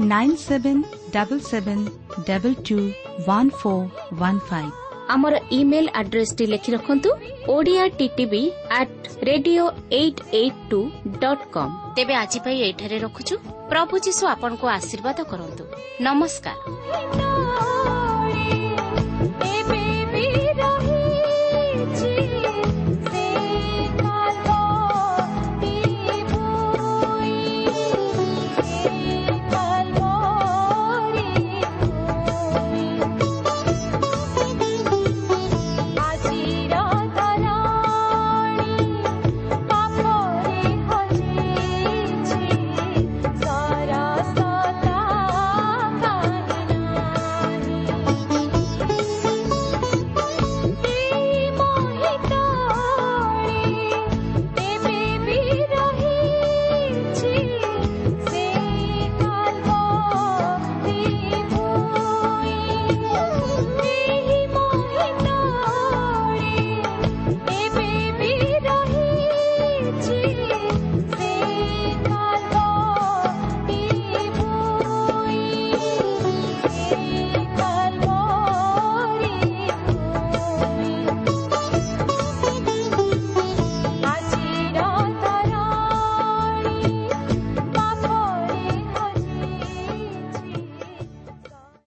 nine 0.00 0.32
seven 0.38 0.80
double 1.12 1.40
seven 1.42 1.84
double 2.26 2.56
two 2.62 2.76
one 3.20 3.50
four 3.60 3.86
one 4.12 4.40
five 4.48 4.72
ଆମର 5.08 5.38
ଇମେଲ 5.50 5.86
ଆଡ୍ରେସଟି 5.94 6.46
ଲେଖି 6.46 6.70
ରଖନ୍ତୁ 6.72 7.10
Odia 7.48 7.86
TTV 7.98 8.42
at 8.78 9.08
radio 9.24 9.64
eight 9.92 10.20
eight 10.34 10.60
two 10.70 10.80
dot 11.20 11.46
com 11.52 11.72
ତେବେ 11.96 12.14
ଆଜି 12.14 12.38
ପାଇଁ 12.44 12.58
ଏଇଠାରେ 12.66 12.98
ରଖୁଛୁ 12.98 13.34
ପ୍ରଭୁ 13.70 13.94
ଯୀଶୁ 14.06 14.22
ଆପଣଙ୍କୁ 14.34 14.66
ଆଶୀର୍ବାଦ 14.68 15.18
କରନ୍ତୁ 15.32 15.64
ନମସ୍କାର 16.02 16.58